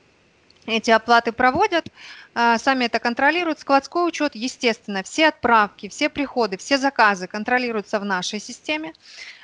[0.69, 1.87] эти оплаты проводят,
[2.35, 3.59] а, сами это контролируют.
[3.59, 8.93] Складской учет, естественно, все отправки, все приходы, все заказы контролируются в нашей системе,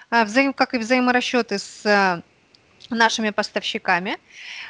[0.09, 2.23] а, как и взаиморасчеты с
[2.89, 4.17] нашими поставщиками,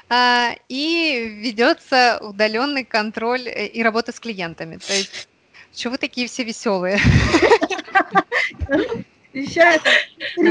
[0.09, 4.77] а, и ведется удаленный контроль э, и работа с клиентами.
[4.77, 5.27] То есть,
[5.75, 6.99] что вы такие все веселые?
[9.33, 9.81] Сейчас
[10.37, 10.47] у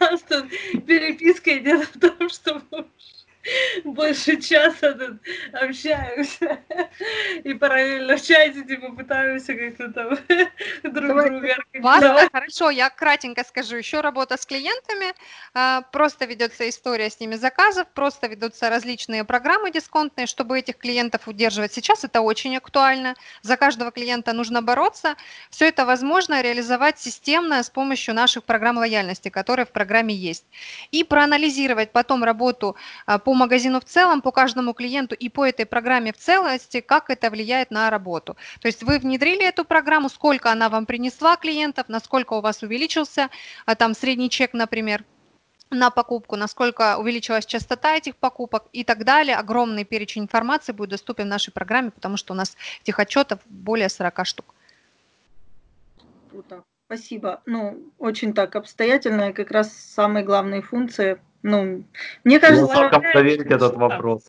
[0.00, 0.48] нас тут
[0.86, 2.62] переписка идет о том, что
[3.84, 5.20] больше часа тут
[5.52, 6.60] общаемся.
[7.44, 10.18] И параллельно в чатике мы пытаемся как-то там
[10.82, 11.30] друг Давай.
[11.30, 13.76] друга Вас, хорошо, я кратенько скажу.
[13.76, 15.12] Еще работа с клиентами.
[15.54, 21.26] А, просто ведется история с ними заказов, просто ведутся различные программы дисконтные, чтобы этих клиентов
[21.26, 21.72] удерживать.
[21.72, 23.14] Сейчас это очень актуально.
[23.42, 25.16] За каждого клиента нужно бороться.
[25.50, 30.44] Все это возможно реализовать системно с помощью наших программ лояльности, которые в программе есть.
[30.92, 32.76] И проанализировать потом работу
[33.06, 36.82] а, по по магазину в целом, по каждому клиенту и по этой программе в целости,
[36.82, 38.36] как это влияет на работу.
[38.60, 43.30] То есть вы внедрили эту программу, сколько она вам принесла клиентов, насколько у вас увеличился
[43.64, 45.06] а там средний чек, например,
[45.70, 49.34] на покупку, насколько увеличилась частота этих покупок и так далее.
[49.36, 53.88] Огромный перечень информации будет доступен в нашей программе, потому что у нас этих отчетов более
[53.88, 54.54] 40 штук.
[56.30, 56.64] Круто.
[56.84, 57.40] Спасибо.
[57.46, 61.84] Ну, очень так обстоятельно, и как раз самые главные функции ну,
[62.24, 62.72] мне кажется...
[62.74, 64.24] Ну, как проверить этот вопрос?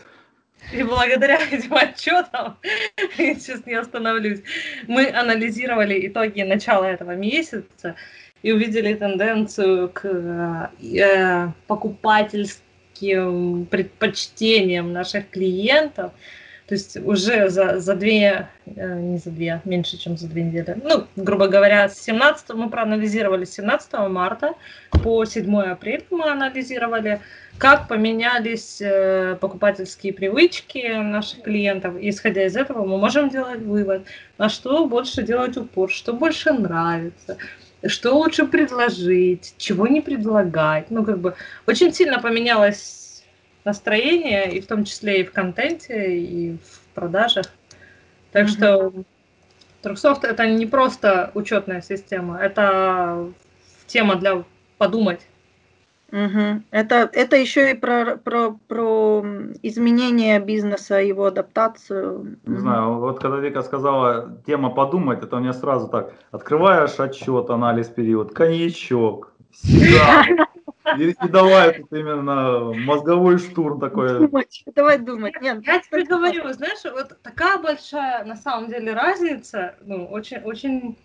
[0.71, 2.57] И благодаря этим отчетам,
[3.17, 4.41] я сейчас не остановлюсь,
[4.87, 7.95] мы анализировали итоги начала этого месяца
[8.41, 10.05] и увидели тенденцию к
[10.81, 16.11] э, покупательским предпочтениям наших клиентов–
[16.73, 20.75] то есть уже за, за две, э, не за две, меньше, чем за две недели,
[20.83, 24.53] ну, грубо говоря, с 17, мы проанализировали с 17 марта
[25.03, 27.21] по 7 апреля мы анализировали,
[27.59, 31.93] как поменялись э, покупательские привычки наших клиентов.
[32.01, 34.07] И, исходя из этого мы можем делать вывод,
[34.39, 37.37] на что больше делать упор, что больше нравится,
[37.85, 40.89] что лучше предложить, чего не предлагать.
[40.89, 41.35] Ну, как бы
[41.67, 43.02] очень сильно поменялось
[43.65, 47.45] настроение, и в том числе и в контенте, и в продажах.
[48.31, 48.49] Так mm-hmm.
[48.49, 48.93] что
[49.83, 53.29] Труксофт это не просто учетная система, это
[53.85, 54.43] тема для
[54.77, 55.27] подумать.
[56.13, 56.61] Угу.
[56.69, 59.25] Это, это еще и про, про, про
[59.63, 62.37] изменение бизнеса, его адаптацию.
[62.45, 67.49] Не знаю, вот когда Вика сказала тема подумать, это у меня сразу так, открываешь отчет,
[67.49, 70.47] анализ период, коньячок, всегда
[70.97, 74.19] И давай тут именно мозговой штурм такой.
[74.19, 75.33] Думать, давай думать.
[75.41, 80.97] Нет, я тебе говорю, знаешь, вот такая большая на самом деле разница, ну, очень, очень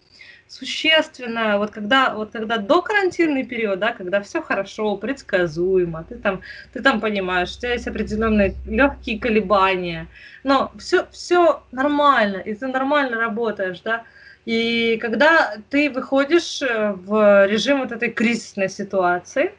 [0.48, 1.58] существенная.
[1.58, 6.40] Вот когда, вот когда до карантинный период, да, когда все хорошо, предсказуемо, ты там,
[6.72, 10.08] ты там понимаешь, у тебя есть определенные легкие колебания,
[10.44, 14.04] но все, все нормально, и ты нормально работаешь, да,
[14.46, 19.52] и когда ты выходишь э, в режим вот этой кризисной ситуации,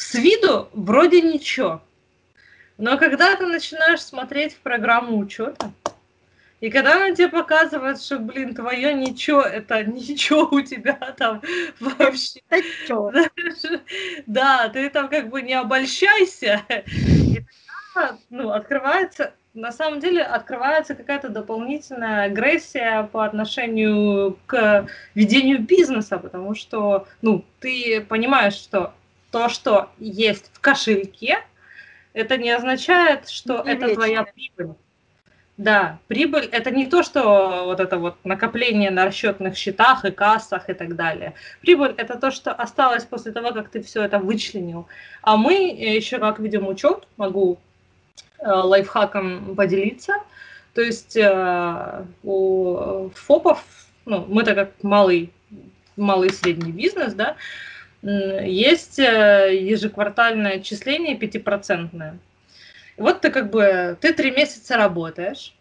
[0.00, 1.82] с виду вроде ничего.
[2.78, 5.72] Но когда ты начинаешь смотреть в программу учета,
[6.60, 11.42] и когда она тебе показывает, что, блин, твое ничего, это ничего у тебя там
[11.80, 12.40] вообще.
[14.26, 16.62] Да, ты там как бы не обольщайся.
[16.96, 17.44] И
[17.94, 26.16] тогда, ну, открывается, на самом деле открывается какая-то дополнительная агрессия по отношению к ведению бизнеса,
[26.18, 28.94] потому что, ну, ты понимаешь, что
[29.30, 31.38] то, что есть в кошельке,
[32.12, 33.94] это не означает, что не это вечно.
[33.94, 34.74] твоя прибыль.
[35.56, 40.70] Да, прибыль это не то, что вот это вот накопление на расчетных счетах и кассах
[40.70, 41.34] и так далее.
[41.60, 44.88] Прибыль это то, что осталось после того, как ты все это вычленил.
[45.20, 47.58] А мы еще как ведем учет, могу
[48.38, 50.14] э, лайфхаком поделиться.
[50.72, 53.62] То есть э, у ФОПов,
[54.06, 55.30] ну, мы-то как малый,
[55.94, 57.36] малый и средний бизнес, да,
[58.02, 62.18] есть э, ежеквартальное отчисление пятипроцентное.
[62.96, 65.54] Вот ты как бы, ты три месяца работаешь,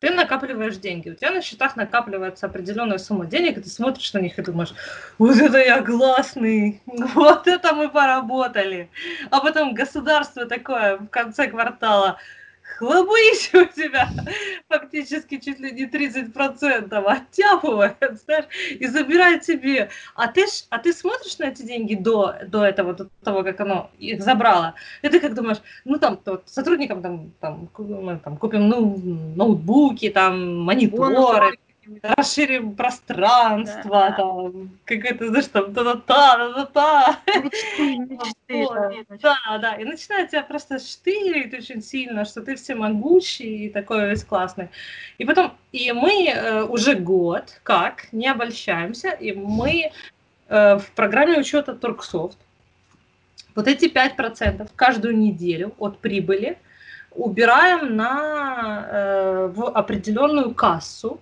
[0.00, 4.18] ты накапливаешь деньги, у тебя на счетах накапливается определенная сумма денег, и ты смотришь на
[4.18, 4.74] них и думаешь,
[5.18, 8.90] вот это я классный, вот это мы поработали.
[9.30, 12.18] А потом государство такое в конце квартала,
[12.78, 14.08] хлобысь у тебя
[14.68, 19.90] фактически чуть ли не 30% оттяпывает, знаешь, и забирает себе.
[20.14, 23.60] А ты, ж, а ты смотришь на эти деньги до, до этого, до того, как
[23.60, 28.36] оно их забрало, и ты как думаешь, ну там вот, сотрудникам там, там, мы там
[28.36, 28.96] купим ну,
[29.36, 31.58] ноутбуки, там мониторы,
[32.02, 34.12] расширим пространство, да.
[34.12, 37.18] там, какая-то, знаешь, там, та-та-та, та-та-та.
[39.22, 44.24] Да, да, и начинает тебя просто штырить очень сильно, что ты всемогущий и такой весь
[44.24, 44.68] классный.
[45.18, 49.90] И потом, и мы э, уже год, как, не обольщаемся, и мы
[50.48, 52.38] э, в программе учета Торксофт
[53.54, 56.58] вот эти 5% каждую неделю от прибыли
[57.16, 61.18] убираем на, э, в определенную кассу,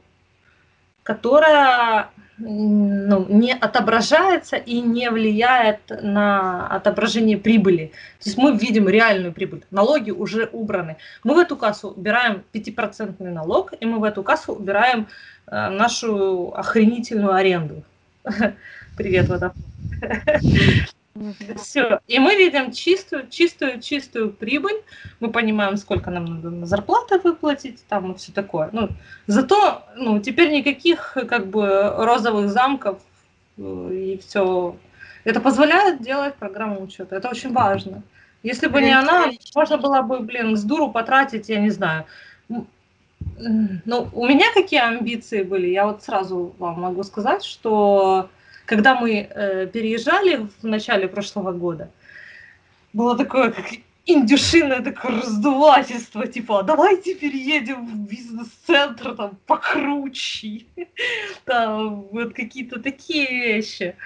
[1.05, 2.09] которая
[2.39, 7.93] ну, не отображается и не влияет на отображение прибыли.
[8.19, 9.63] То есть мы видим реальную прибыль.
[9.71, 10.97] Налоги уже убраны.
[11.23, 15.07] Мы в эту кассу убираем 5% налог, и мы в эту кассу убираем
[15.47, 17.85] э, нашу охренительную аренду.
[18.97, 19.29] Привет,
[21.57, 22.01] Все.
[22.09, 24.83] И мы видим чистую, чистую, чистую прибыль.
[25.21, 28.71] Мы понимаем, сколько нам надо на зарплату выплатить, там и все такое.
[28.73, 28.89] Ну,
[29.27, 32.99] зато, ну, теперь никаких, как бы, розовых замков
[33.59, 34.77] э, и все.
[35.23, 37.17] Это позволяет делать программу учета.
[37.17, 38.03] Это очень важно.
[38.43, 42.05] Если бы не она, можно было бы, блин, с дуру потратить, я не знаю.
[42.49, 48.29] Ну, у меня какие амбиции были, я вот сразу вам могу сказать, что
[48.67, 51.91] когда мы э, переезжали в начале прошлого года,
[52.93, 53.67] было такое, как
[54.07, 60.65] индюшиное такое раздувательство, типа, а давайте переедем в бизнес-центр, там, покруче,
[61.45, 63.97] там, вот какие-то такие вещи.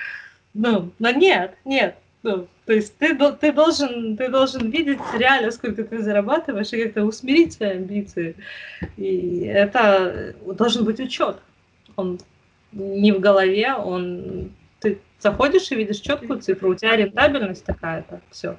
[0.54, 5.84] Ну, но нет, нет, ну, то есть ты, ты, должен, ты должен видеть реально, сколько
[5.84, 8.34] ты зарабатываешь, и как-то усмирить свои амбиции.
[8.96, 11.38] И это должен быть учет.
[11.96, 12.18] Он
[12.72, 18.56] не в голове, он ты заходишь и видишь четкую цифру, у тебя рентабельность такая-то, все.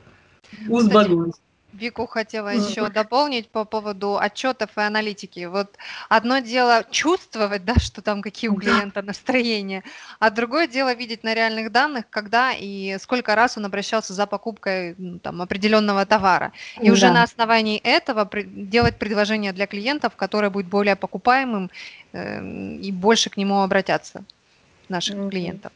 [0.67, 1.35] Узбагусь.
[1.73, 5.45] Вику хотела еще дополнить по поводу отчетов и аналитики.
[5.45, 5.75] Вот
[6.09, 9.83] одно дело чувствовать, да, что там какие у клиента настроения,
[10.19, 14.95] а другое дело видеть на реальных данных, когда и сколько раз он обращался за покупкой
[14.97, 16.51] ну, там, определенного товара.
[16.81, 16.93] И да.
[16.93, 21.69] уже на основании этого делать предложение для клиентов, которое будет более покупаемым
[22.13, 22.43] э,
[22.77, 24.23] и больше к нему обратятся
[24.89, 25.29] наших mm-hmm.
[25.29, 25.71] клиентов.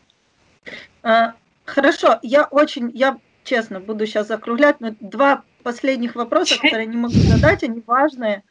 [1.03, 1.33] А,
[1.65, 7.13] хорошо, я очень, я честно буду сейчас закруглять, но два последних вопроса, которые не могу
[7.13, 8.43] задать, они важные.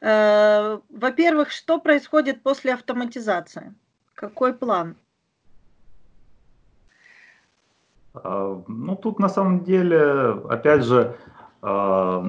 [0.00, 3.74] Э, во-первых, что происходит после автоматизации?
[4.14, 4.96] Какой план?
[8.14, 10.00] А, ну, тут на самом деле,
[10.48, 11.16] опять же,
[11.62, 12.24] а,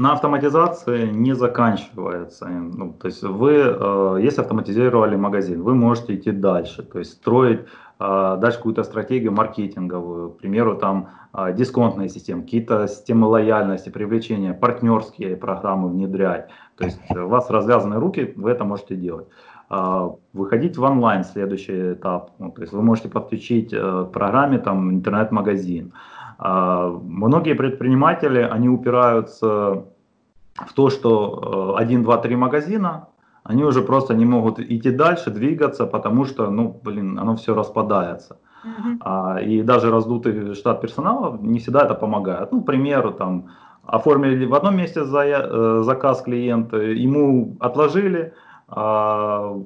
[0.00, 2.48] на автоматизации не заканчивается.
[2.48, 7.60] Ну, то есть вы, э, если автоматизировали магазин, вы можете идти дальше, то есть строить
[7.98, 14.54] а, дальше какую-то стратегию маркетинговую, к примеру, там а, дисконтные системы, какие-то системы лояльности, привлечения,
[14.54, 16.48] партнерские программы внедрять.
[16.76, 19.26] То есть у вас развязаны руки, вы это можете делать.
[19.72, 22.32] А, выходить в онлайн следующий этап.
[22.38, 25.92] Ну, то есть вы можете подключить э, к программе там интернет-магазин.
[26.42, 29.84] Многие предприниматели, они упираются
[30.54, 33.08] в то, что 1, 2, 3 магазина,
[33.44, 38.38] они уже просто не могут идти дальше, двигаться, потому что, ну, блин, оно все распадается.
[38.64, 38.98] Uh-huh.
[39.00, 42.52] А, и даже раздутый штат персонала не всегда это помогает.
[42.52, 43.48] Ну, к примеру, там,
[43.86, 48.32] оформили в одном месте за, э, заказ клиента, ему отложили,
[48.68, 49.56] а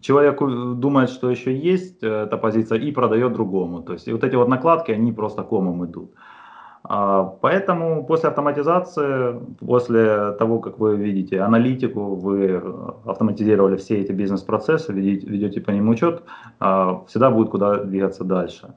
[0.00, 0.38] человек
[0.78, 3.82] думает, что еще есть э, эта позиция и продает другому.
[3.82, 6.12] То есть и вот эти вот накладки, они просто комом идут.
[6.84, 12.62] А, поэтому после автоматизации, после того, как вы видите аналитику, вы
[13.04, 16.22] автоматизировали все эти бизнес-процессы, ведете по ним учет,
[16.58, 18.74] а, всегда будет куда двигаться дальше.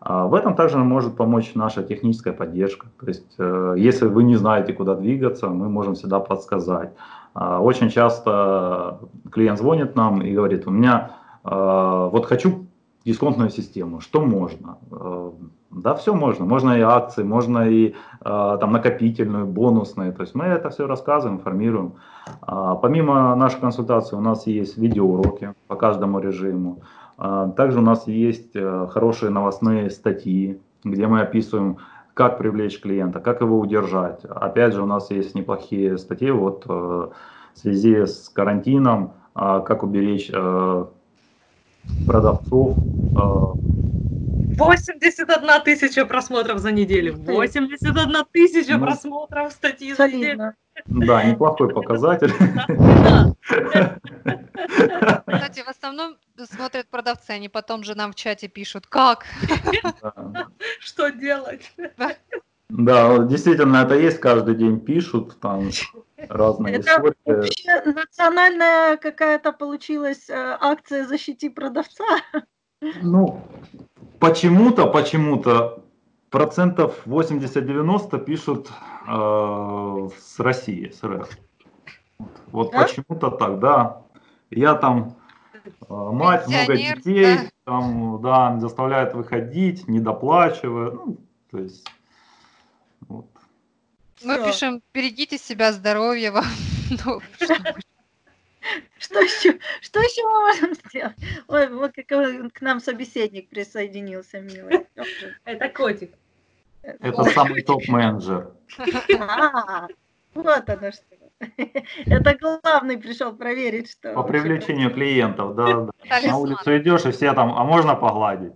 [0.00, 2.86] А, в этом также может помочь наша техническая поддержка.
[3.00, 6.92] То есть, э, если вы не знаете, куда двигаться, мы можем всегда подсказать.
[7.34, 9.00] Очень часто
[9.30, 11.12] клиент звонит нам и говорит, у меня
[11.44, 12.66] вот хочу
[13.04, 14.78] дисконтную систему, что можно?
[14.90, 15.30] Э,
[15.70, 16.44] да, все можно.
[16.44, 20.12] Можно и акции, можно и там накопительную, бонусные.
[20.12, 21.92] То есть мы это все рассказываем, информируем.
[22.42, 26.82] А, помимо нашей консультации у нас есть видеоуроки по каждому режиму.
[27.16, 31.78] А, также у нас есть э, хорошие новостные статьи, где мы описываем,
[32.18, 34.24] как привлечь клиента, как его удержать.
[34.24, 37.12] Опять же, у нас есть неплохие статьи вот, в
[37.54, 40.28] связи с карантином, а, как уберечь
[42.06, 42.78] продавцов
[44.58, 47.14] 81 тысяча просмотров за неделю.
[47.16, 50.52] 81 тысяча ну, просмотров статьи за неделю.
[50.86, 52.32] Да, неплохой показатель.
[55.26, 56.16] Кстати, в основном
[56.50, 59.24] смотрят продавцы, они потом же нам в чате пишут, как?
[60.80, 61.72] Что делать?
[62.68, 65.70] Да, действительно, это есть, каждый день пишут, там,
[66.28, 67.14] разные Это истории.
[67.24, 72.04] вообще национальная какая-то получилась э, акция «Защити продавца».
[73.02, 73.42] Ну,
[74.18, 75.84] почему-то, почему-то
[76.30, 78.70] процентов 80-90 пишут
[79.06, 81.28] э, с России, с РФ.
[82.48, 82.82] Вот Да?
[82.82, 84.02] почему-то так, да.
[84.50, 85.16] Я там
[85.64, 87.48] э, мать, много детей, да.
[87.64, 90.92] там, да, заставляют выходить, не доплачивая.
[90.92, 91.18] Ну,
[91.50, 91.86] то есть,
[93.08, 93.26] вот.
[94.24, 94.46] Мы Всё.
[94.46, 96.44] пишем, берегите себя, здоровья вам.
[98.98, 101.16] Что еще, что еще мы можем сделать?
[101.48, 104.86] Ой, вот как к нам собеседник присоединился, милый.
[105.44, 106.12] Это котик.
[106.82, 108.52] Это самый топ-менеджер.
[109.18, 109.88] А,
[110.34, 111.04] вот оно что.
[112.06, 114.12] Это главный пришел проверить, что...
[114.12, 116.20] По привлечению клиентов, да, да.
[116.26, 118.54] На улицу идешь, и все там, а можно погладить?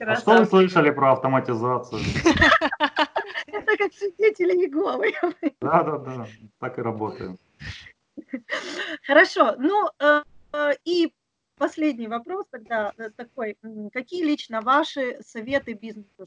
[0.00, 2.00] А что вы слышали про автоматизацию?
[3.46, 5.12] Это как свидетели Иеговы.
[5.60, 6.26] Да, да, да,
[6.60, 7.38] так и работаем.
[9.06, 10.22] Хорошо, ну э,
[10.52, 11.12] э, и
[11.56, 13.56] последний вопрос тогда э, такой.
[13.92, 16.26] Какие лично ваши советы бизнесу?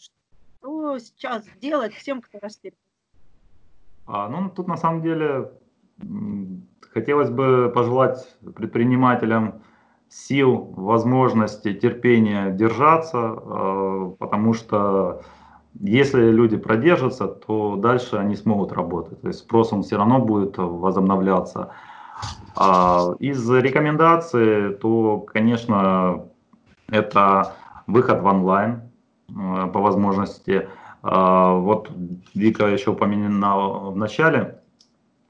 [0.60, 2.78] Что сейчас делать всем, кто растерян?
[4.06, 5.52] А, ну, тут на самом деле
[6.94, 9.64] хотелось бы пожелать предпринимателям
[10.08, 15.24] сил, возможности, терпения держаться, потому что
[15.80, 19.22] если люди продержатся, то дальше они смогут работать.
[19.22, 21.72] То есть спрос он все равно будет возобновляться.
[22.56, 26.26] А Из рекомендаций, то, конечно,
[26.90, 27.54] это
[27.86, 28.82] выход в онлайн
[29.30, 30.68] э, по возможности.
[31.04, 31.92] А, Вот
[32.34, 34.60] Вика еще упомянула в начале,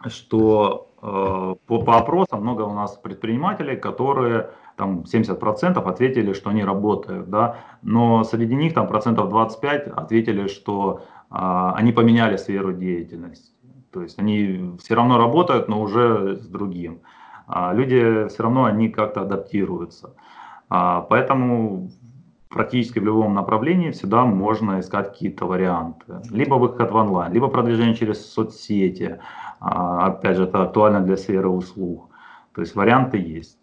[0.06, 6.64] что э, по, по опросам много у нас предпринимателей, которые там 70% ответили, что они
[6.64, 13.52] работают, да, но среди них там процентов 25 ответили, что а, они поменяли сферу деятельности.
[13.92, 17.00] То есть они все равно работают, но уже с другим.
[17.48, 20.14] А люди все равно они как-то адаптируются.
[20.70, 21.90] А, поэтому
[22.50, 26.22] практически в любом направлении всегда можно искать какие-то варианты.
[26.30, 29.20] Либо выход в онлайн, либо продвижение через соцсети.
[29.60, 32.10] А, опять же, это актуально для сферы услуг.
[32.54, 33.58] То есть варианты есть.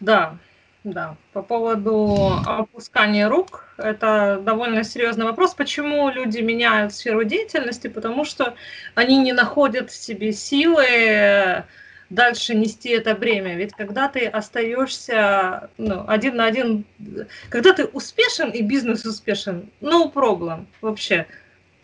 [0.00, 0.36] Да,
[0.84, 1.16] да.
[1.32, 5.54] По поводу опускания рук, это довольно серьезный вопрос.
[5.54, 7.88] Почему люди меняют сферу деятельности?
[7.88, 8.54] Потому что
[8.94, 11.64] они не находят в себе силы
[12.10, 13.56] дальше нести это бремя.
[13.56, 16.84] Ведь когда ты остаешься ну, один на один,
[17.48, 21.26] когда ты успешен и бизнес успешен, no problem вообще.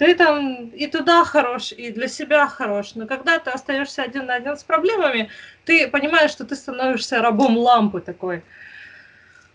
[0.03, 4.35] Ты там и туда хорош, и для себя хорош, но когда ты остаешься один на
[4.35, 5.31] один с проблемами,
[5.65, 8.43] ты понимаешь, что ты становишься рабом лампы такой.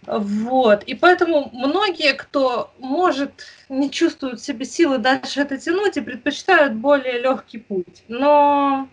[0.04, 0.84] Вот.
[0.84, 6.76] И поэтому многие, кто может, не чувствуют в себе силы дальше это тянуть и предпочитают
[6.76, 8.04] более легкий путь.
[8.08, 8.88] Но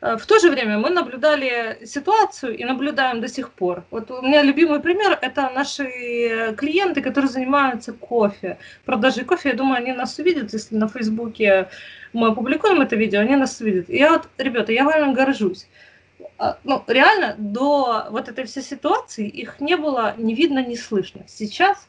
[0.00, 3.84] в то же время мы наблюдали ситуацию и наблюдаем до сих пор.
[3.90, 9.50] Вот у меня любимый пример– это наши клиенты, которые занимаются кофе, продажей кофе.
[9.50, 11.68] Я думаю, они нас увидят, если на Фейсбуке
[12.14, 13.90] мы опубликуем это видео, они нас увидят.
[13.90, 15.68] И я вот, ребята, я вами горжусь.
[16.38, 21.24] А, Ну, реально, до вот этой всей ситуации их не было ни видно, ни слышно.
[21.26, 21.88] Сейчас,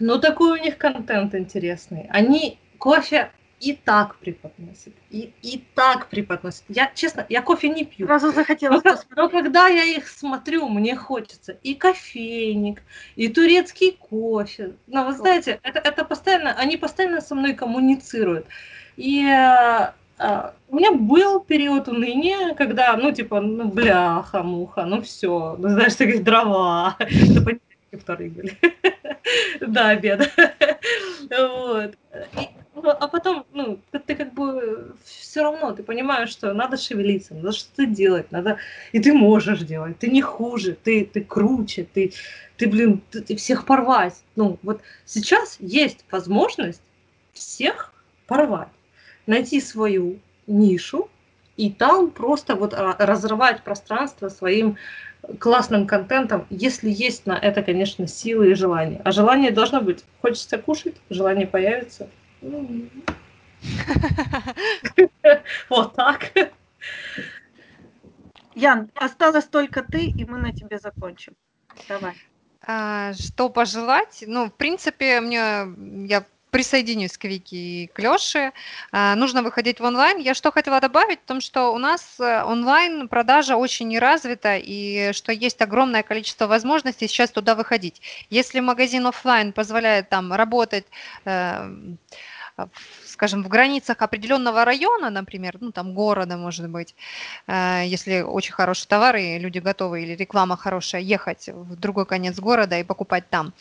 [0.00, 2.08] ну, такой у них контент интересный.
[2.10, 3.30] Они кофе
[3.60, 6.64] и так преподносят, и, и так преподносят.
[6.68, 8.06] Я, честно, я кофе не пью.
[8.06, 9.16] Сразу Но, захотелось посмотреть.
[9.16, 12.82] но когда я их смотрю, мне хочется и кофейник,
[13.16, 14.72] и турецкий кофе.
[14.86, 18.46] Но вы знаете, это, это постоянно, они постоянно со мной коммуницируют.
[18.96, 25.56] И э, у меня был период уныния, когда, ну, типа, ну, бляха, муха, ну все,
[25.58, 27.60] ну, знаешь, такие дрова, понедельника
[28.00, 28.56] вторые были,
[29.60, 30.26] до обеда.
[31.30, 31.94] Вот.
[32.82, 37.34] Ну, а потом, ну, ты, ты как бы все равно, ты понимаешь, что надо шевелиться,
[37.34, 38.58] надо что-то делать, надо,
[38.92, 42.12] и ты можешь делать, ты не хуже, ты, ты круче, ты,
[42.56, 44.22] ты, блин, ты, ты всех порвать.
[44.36, 46.82] Ну, вот сейчас есть возможность
[47.32, 47.92] всех
[48.26, 48.68] порвать,
[49.26, 51.08] найти свою нишу
[51.56, 54.78] и там просто вот а, разрывать пространство своим
[55.38, 59.00] классным контентом, если есть на это, конечно, силы и желание.
[59.04, 60.04] А желание должно быть.
[60.22, 62.08] Хочется кушать, желание появится.
[65.68, 66.32] Вот так.
[68.54, 71.34] Ян, осталось только ты, и мы на тебе закончим.
[71.88, 72.14] Давай.
[72.62, 74.24] А, Что пожелать?
[74.26, 75.64] Ну, в принципе, мне
[76.06, 78.52] я присоединюсь к Вике и к Лёше.
[78.92, 80.18] А, Нужно выходить в онлайн.
[80.18, 84.56] Я что хотела добавить, в том, что у нас э, онлайн продажа очень не развита,
[84.56, 88.00] и что есть огромное количество возможностей сейчас туда выходить.
[88.30, 90.86] Если магазин оффлайн позволяет там работать
[91.24, 91.70] э,
[93.06, 96.94] скажем, в границах определенного района, например, ну там города, может быть,
[97.46, 102.38] э, если очень хороший товар и люди готовы или реклама хорошая ехать в другой конец
[102.38, 103.52] города и покупать там,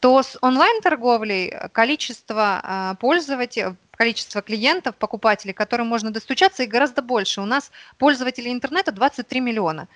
[0.00, 7.40] то с онлайн-торговлей количество э, пользователей, количество клиентов, покупателей, которым можно достучаться, и гораздо больше.
[7.40, 9.88] У нас пользователей интернета 23 миллиона.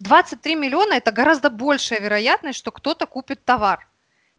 [0.00, 3.86] 23 миллиона– это гораздо большая вероятность, что кто-то купит товар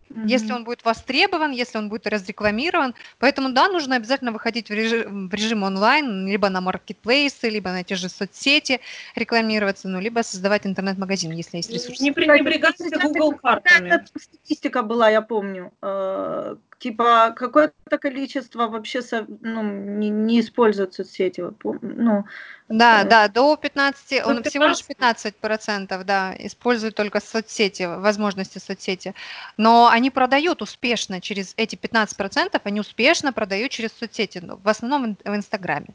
[0.10, 0.28] mm-hmm.
[0.28, 2.96] если он будет востребован, если он будет разрекламирован.
[3.20, 7.84] Поэтому, да, нужно обязательно выходить в режим, в режим онлайн, либо на маркетплейсы, либо на
[7.84, 8.80] те же соцсети
[9.16, 12.04] рекламироваться, ну, либо создавать интернет-магазин, если есть ресурсы.
[12.04, 14.06] Не пренебрегайте Google картами.
[14.16, 19.00] Статистика была, я помню, э, типа какое-то количество вообще
[19.42, 21.42] ну, не, не используют соцсети.
[21.64, 22.26] Ну,
[22.68, 24.52] да, э, да, до 15, он 15?
[24.52, 29.14] всего лишь 15 процентов, да, используют только соцсети, возможности соцсети.
[29.56, 35.18] Но они продают успешно через эти 15 процентов, они успешно продают через соцсети, в основном
[35.24, 35.88] в Инстаграме.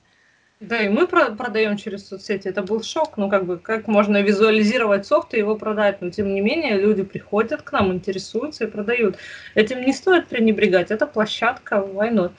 [0.60, 2.48] Да, и мы продаем через соцсети.
[2.48, 3.16] Это был шок.
[3.16, 6.02] Ну, как бы, как можно визуализировать софт и его продать.
[6.02, 9.16] Но, тем не менее, люди приходят к нам, интересуются и продают.
[9.54, 10.90] Этим не стоит пренебрегать.
[10.90, 12.30] Это площадка войны.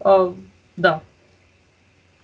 [0.00, 0.34] А,
[0.76, 1.02] да.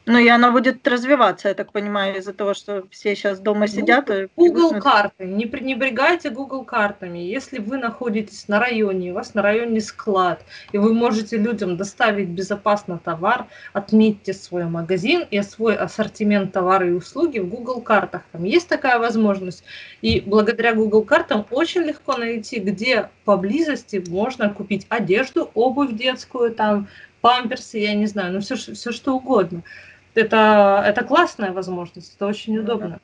[0.06, 4.10] Ну и она будет развиваться, я так понимаю, из-за того, что все сейчас дома сидят.
[4.34, 5.26] Google карты.
[5.26, 7.18] Не пренебрегайте Google картами.
[7.18, 12.28] Если вы находитесь на районе, у вас на районе склад, и вы можете людям доставить
[12.28, 18.22] безопасно товар, отметьте свой магазин и свой ассортимент товара и услуги в Google картах.
[18.32, 19.64] Там есть такая возможность.
[20.00, 26.88] И благодаря Google картам очень легко найти, где поблизости можно купить одежду, обувь детскую, там
[27.20, 29.62] памперсы, я не знаю, ну все, все что угодно.
[30.14, 33.00] Это, это классная возможность, это очень удобно.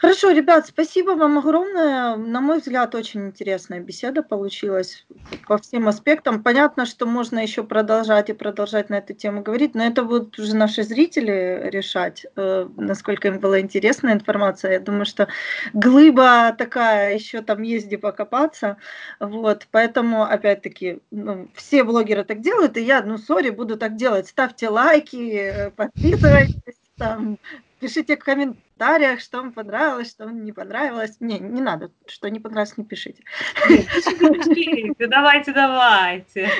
[0.00, 2.16] Хорошо, ребят, спасибо вам огромное.
[2.16, 5.04] На мой взгляд, очень интересная беседа получилась
[5.46, 6.42] по всем аспектам.
[6.42, 10.56] Понятно, что можно еще продолжать и продолжать на эту тему говорить, но это будут уже
[10.56, 14.72] наши зрители решать, э, насколько им была интересна информация.
[14.72, 15.28] Я думаю, что
[15.74, 18.78] глыба такая, еще там есть где покопаться.
[19.18, 24.28] Вот, поэтому, опять-таки, ну, все блогеры так делают, и я, ну, сори, буду так делать.
[24.28, 27.36] Ставьте лайки, э, подписывайтесь, там,
[27.80, 31.16] пишите в комментариях, что вам понравилось, что вам не понравилось.
[31.20, 33.24] Не, не надо, что не понравилось, не пишите.
[33.66, 36.50] Пишите, давайте, давайте.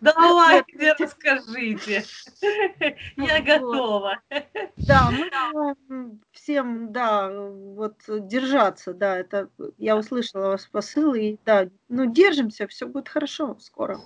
[0.00, 2.04] Давайте, расскажите.
[3.16, 4.20] Я готова.
[4.76, 9.48] Да, мы всем, да, вот держаться, да, это
[9.78, 13.98] я услышала вас посыл, и да, ну держимся, все будет хорошо скоро.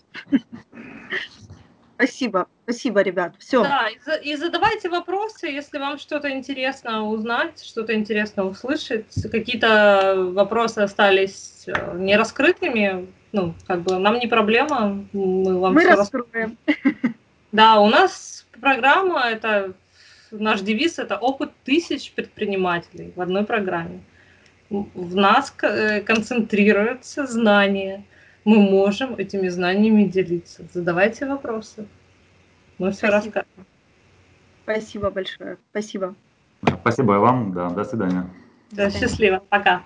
[1.98, 3.34] Спасибо, спасибо, ребят.
[3.40, 3.64] Все.
[3.64, 3.88] Да,
[4.22, 9.06] и, задавайте вопросы, если вам что-то интересно узнать, что-то интересно услышать.
[9.32, 15.96] Какие-то вопросы остались э, нераскрытыми, ну, как бы нам не проблема, мы вам мы все
[15.96, 16.56] раскроем.
[17.50, 19.72] Да, у нас программа, это
[20.30, 24.02] наш девиз, это опыт тысяч предпринимателей в одной программе.
[24.70, 28.04] В нас э, концентрируются знания–
[28.48, 30.64] мы можем этими знаниями делиться.
[30.72, 31.86] Задавайте вопросы.
[32.78, 33.66] Мы все расскажем.
[34.62, 35.58] Спасибо большое.
[35.70, 36.14] Спасибо.
[36.80, 37.52] Спасибо вам.
[37.52, 38.26] Да, до свидания.
[38.70, 39.42] Да, счастливо.
[39.50, 39.82] Пока.